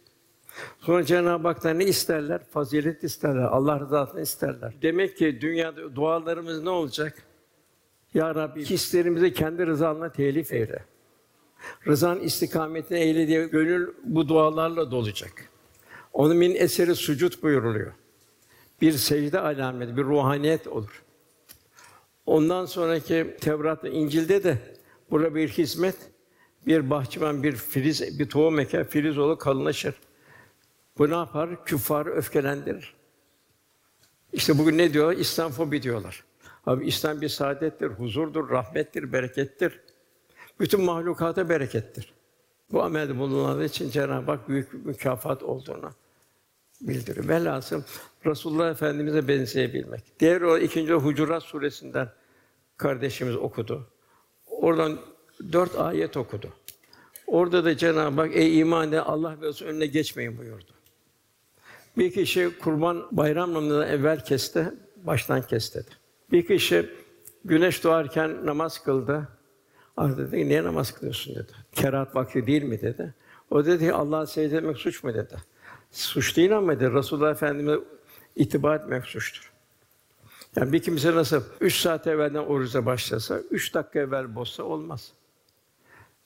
[0.80, 2.42] Sonra Cenab-ı Hak'tan ne isterler?
[2.52, 4.74] Fazilet isterler, Allah rızasını isterler.
[4.82, 7.24] Demek ki dünyada dualarımız ne olacak?
[8.14, 10.84] Ya Rabbi, hislerimizi kendi rızanla telif eyle.
[11.88, 15.50] Rızan istikametine eyle diye gönül bu dualarla dolacak.
[16.14, 17.92] Onun min eseri sucud buyuruluyor.
[18.82, 21.04] Bir secde alameti, bir ruhaniyet olur.
[22.26, 24.58] Ondan sonraki Tevrat ve İncil'de de
[25.12, 25.96] burada bir hizmet,
[26.68, 29.96] bir bahçıvan, bir filiz, bir tohum eker, filiz olur, kalınlaşır.
[30.98, 31.66] Bu ne yapar?
[31.66, 32.94] Küffarı öfkelendirir.
[34.34, 35.12] İşte bugün ne diyor?
[35.12, 36.24] İslam fobi diyorlar.
[36.66, 39.80] Abi İslam bir saadettir, huzurdur, rahmettir, berekettir.
[40.60, 42.14] Bütün mahlukata berekettir.
[42.72, 45.92] Bu amelde bulunanlar için Cenab-ı Hak büyük bir mükafat olduğunu
[46.82, 47.28] bildiriyor.
[47.28, 47.84] Velhasıl
[48.26, 50.20] Resulullah Efendimize benzeyebilmek.
[50.20, 52.10] Diğer o ikinci Hucurat suresinden
[52.78, 53.88] kardeşimiz okudu.
[54.48, 55.00] Oradan
[55.52, 56.54] dört ayet okudu.
[57.28, 60.74] Orada da Cenab-ı Hak ey iman Allah ve Resulü önüne geçmeyin buyurdu.
[61.98, 64.72] Bir kişi kurban bayram namazından evvel kesti,
[65.04, 65.90] baştan kes dedi.
[66.32, 66.90] Bir kişi
[67.46, 69.28] güneş doğarken namaz kıldı.
[69.98, 71.52] Ah dedi, niye namaz kılıyorsun dedi.
[71.72, 73.14] Kerahat vakti değil mi dedi.
[73.52, 75.36] O dedi ki Allah'a secde etmek suç mu dedi.
[75.92, 77.80] Suç değil ama dedi, Resulullah Efendimiz'e
[78.36, 79.52] itibar etmek suçtur.
[80.56, 85.12] Yani bir kimse nasıl üç saat evvelden oruca başlasa, üç dakika evvel bozsa olmaz.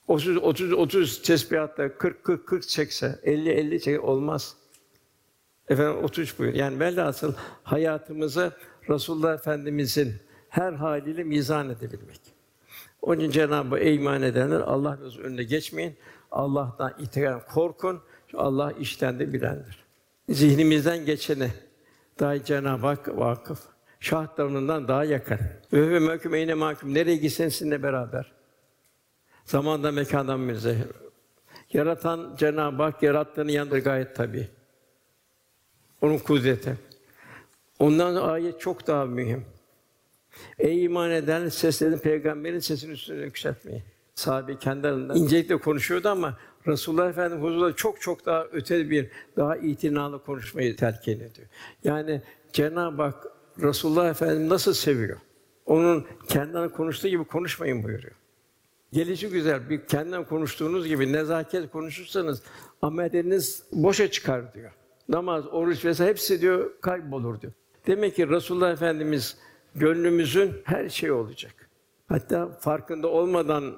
[0.08, 4.56] 30 30 30 tesbihatta 40 40 40 çekse, 50 50 çekse olmaz.
[5.70, 6.54] Efendim 33 buyur.
[6.54, 8.52] Yani velhasıl hayatımızı
[8.90, 10.14] Resulullah Efendimizin
[10.50, 12.22] her haliyle mizan edebilmek.
[13.02, 15.98] Onun için Cenab-ı iman edenler Allah Resulü önüne geçmeyin.
[16.32, 18.02] Allah'tan itikam korkun.
[18.28, 19.86] Çünkü Allah işten de bilendir.
[20.30, 21.52] Zihnimizden geçeni
[22.20, 23.60] daha Cenab-ı Hak vakıf.
[24.00, 25.40] Şah daha yakın.
[25.74, 26.94] Ve mekûm eyne mahkum.
[26.94, 28.32] Nereye gitsen sizinle beraber.
[29.46, 30.78] Zamanda mekandan münezzeh.
[31.74, 34.57] Yaratan Cenab-ı Hak yarattığını yanında gayet tabii.
[36.02, 36.76] Onun kudreti.
[37.80, 39.46] Ondan ayet çok daha mühim.
[40.60, 43.84] Ey iman eden seslerin peygamberin sesini üstüne yükseltmeyin.
[44.16, 46.38] Sahabe kendi arasında incelikle konuşuyordu ama
[46.68, 51.48] Resulullah Efendimiz huzurunda çok çok daha öte bir, daha itinalı konuşmayı telkin ediyor.
[51.84, 52.22] Yani
[52.54, 53.28] Cenab-ı Hak
[53.62, 55.18] Resulullah Efendimiz nasıl seviyor?
[55.66, 58.14] Onun kendinden konuştuğu gibi konuşmayın buyuruyor.
[58.94, 62.42] Gelişi güzel, bir kendinden konuştuğunuz gibi nezaket konuşursanız
[62.82, 64.72] amelleriniz boşa çıkar diyor.
[65.10, 67.54] Namaz, oruç vesaire hepsi diyor kaybolur diyor.
[67.88, 69.38] Demek ki Resulullah Efendimiz
[69.76, 71.70] gönlümüzün her şeyi olacak.
[72.08, 73.78] Hatta farkında olmadan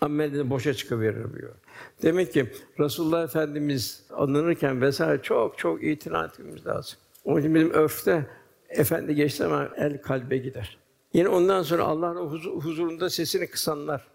[0.00, 1.54] amelini boşa çıkıverir diyor.
[2.02, 6.98] Demek ki Resulullah Efendimiz anılırken vesaire çok çok itina etmemiz lazım.
[7.24, 8.26] Onun için bizim örfte
[8.68, 10.78] efendi geçti ama el kalbe gider.
[11.12, 12.28] Yine ondan sonra Allah'ın
[12.60, 14.06] huzurunda sesini kısanlar.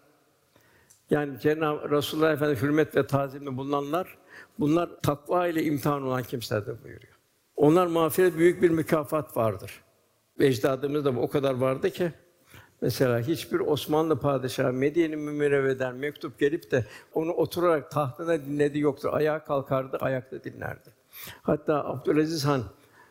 [1.10, 4.18] Yani Cenab-ı Resulullah Efendimiz hürmet ve tazimde bulunanlar
[4.58, 7.18] bunlar takva ile imtihan olan kimselerdir buyuruyor.
[7.56, 9.82] Onlar mağfiret büyük bir mükafat vardır.
[10.40, 12.12] Ecdadımız da o kadar vardı ki
[12.80, 19.08] Mesela hiçbir Osmanlı padişahı Medine-i Münevvere'den mektup gelip de onu oturarak tahtına dinlediği yoktur.
[19.12, 20.90] Ayağa kalkardı, ayakta dinlerdi.
[21.42, 22.62] Hatta Abdülaziz Han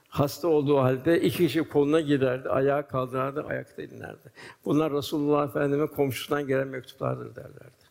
[0.08, 4.32] hasta olduğu halde iki kişi koluna girerdi, ayağa kaldırırdı, ayakta dinlerdi.
[4.66, 7.88] Bunlar Resulullah Efendimize komşusundan gelen mektuplardır derlerdi.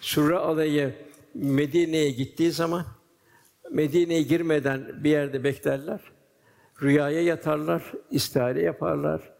[0.00, 0.94] Surre alayı
[1.34, 2.86] Medine'ye gittiği zaman
[3.70, 6.00] Medine'ye girmeden bir yerde beklerler.
[6.82, 9.32] Rüyaya yatarlar, istihare yaparlar.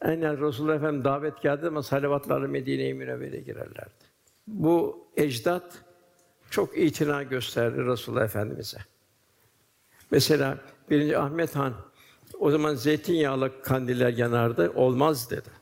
[0.00, 4.04] Aynen Resulullah Efendimiz davet geldi ama salavatlarla Medine-i Münevvere'ye girerlerdi.
[4.46, 5.84] Bu ecdat
[6.50, 8.78] çok itina gösterdi Resulullah Efendimize.
[10.10, 10.58] Mesela
[10.90, 11.74] birinci Ahmet Han
[12.38, 14.72] o zaman zeytinyağlı kandiller yanardı.
[14.74, 15.61] Olmaz dedi.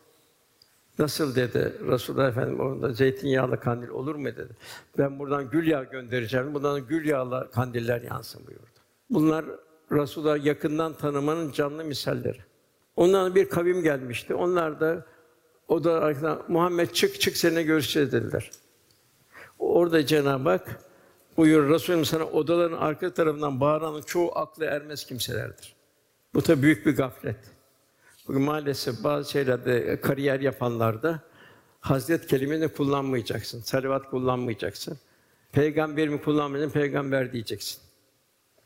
[1.00, 4.56] Nasıl dedi Resulullah Efendimiz orada zeytinyağlı kandil olur mu dedi.
[4.98, 6.54] Ben buradan gül yağı göndereceğim.
[6.54, 8.64] Buradan gül yağlı kandiller yansın buyurdu.
[9.10, 9.44] Bunlar
[9.92, 12.38] Resulullah yakından tanımanın canlı misalleri.
[12.96, 14.34] Ondan bir kavim gelmişti.
[14.34, 15.06] Onlar da
[15.68, 18.50] o da arkadan Muhammed çık çık seninle görüşeceğiz dediler.
[19.58, 20.80] Orada Cenab-ı Hak
[21.36, 25.76] buyur Resulüm sana odaların arka tarafından bağıranın çoğu aklı ermez kimselerdir.
[26.34, 27.36] Bu da büyük bir gaflet.
[28.30, 31.20] Bugün maalesef bazı şeylerde kariyer yapanlarda
[31.80, 34.98] Hazret kelimeni kullanmayacaksın, salavat kullanmayacaksın.
[35.52, 37.82] Peygamberimi kullanmayacaksın, peygamber diyeceksin.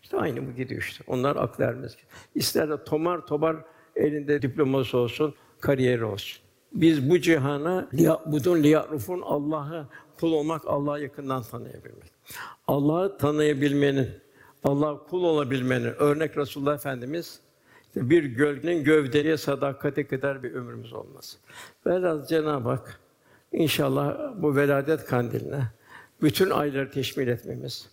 [0.03, 1.05] İşte aynı bu gidiyor işte.
[1.07, 1.97] Onlar aklı ermez.
[2.35, 3.57] İster de tomar tobar
[3.97, 6.43] elinde diploması olsun, kariyeri olsun.
[6.73, 7.89] Biz bu cihana
[8.27, 9.87] budun liyarufun Allah'ı
[10.21, 12.12] kul olmak, Allah'ı yakından tanıyabilmek.
[12.67, 14.11] Allah'ı tanıyabilmenin,
[14.65, 17.43] Allah'a kul olabilmenin örnek Resulullah Efendimiz
[17.97, 21.38] bir gölgenin gövdeye sadakate kadar bir ömrümüz olmaz.
[21.86, 23.01] Velhâsıl Cenab-ı Hak
[23.53, 25.62] inşallah bu veladet kandiline
[26.22, 27.90] bütün ayları teşmil etmemiz,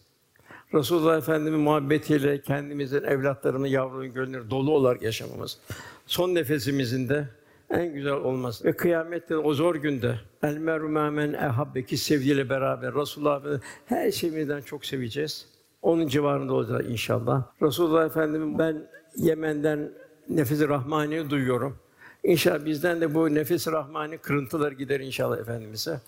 [0.74, 5.60] Resulullah Efendimiz muhabbetiyle kendimizin evlatlarını, yavrunun gönlünü dolu olarak yaşamamız,
[6.06, 7.28] son nefesimizin de
[7.70, 13.38] en güzel olması ve kıyamette o zor günde el meru men ehabbeki sevgiyle beraber Resulullah
[13.38, 15.48] Efendimiz her şeyimizden çok seveceğiz.
[15.82, 17.44] Onun civarında olacağız inşallah.
[17.62, 19.92] Resulullah Efendimiz ben Yemen'den
[20.30, 21.78] nefis-i rahmani duyuyorum.
[22.24, 26.02] İnşallah bizden de bu nefis-i rahmani kırıntılar gider inşallah efendimize.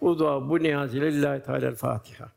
[0.00, 2.28] Bu dua bu niyaz ile Lillahi Teala Fatiha.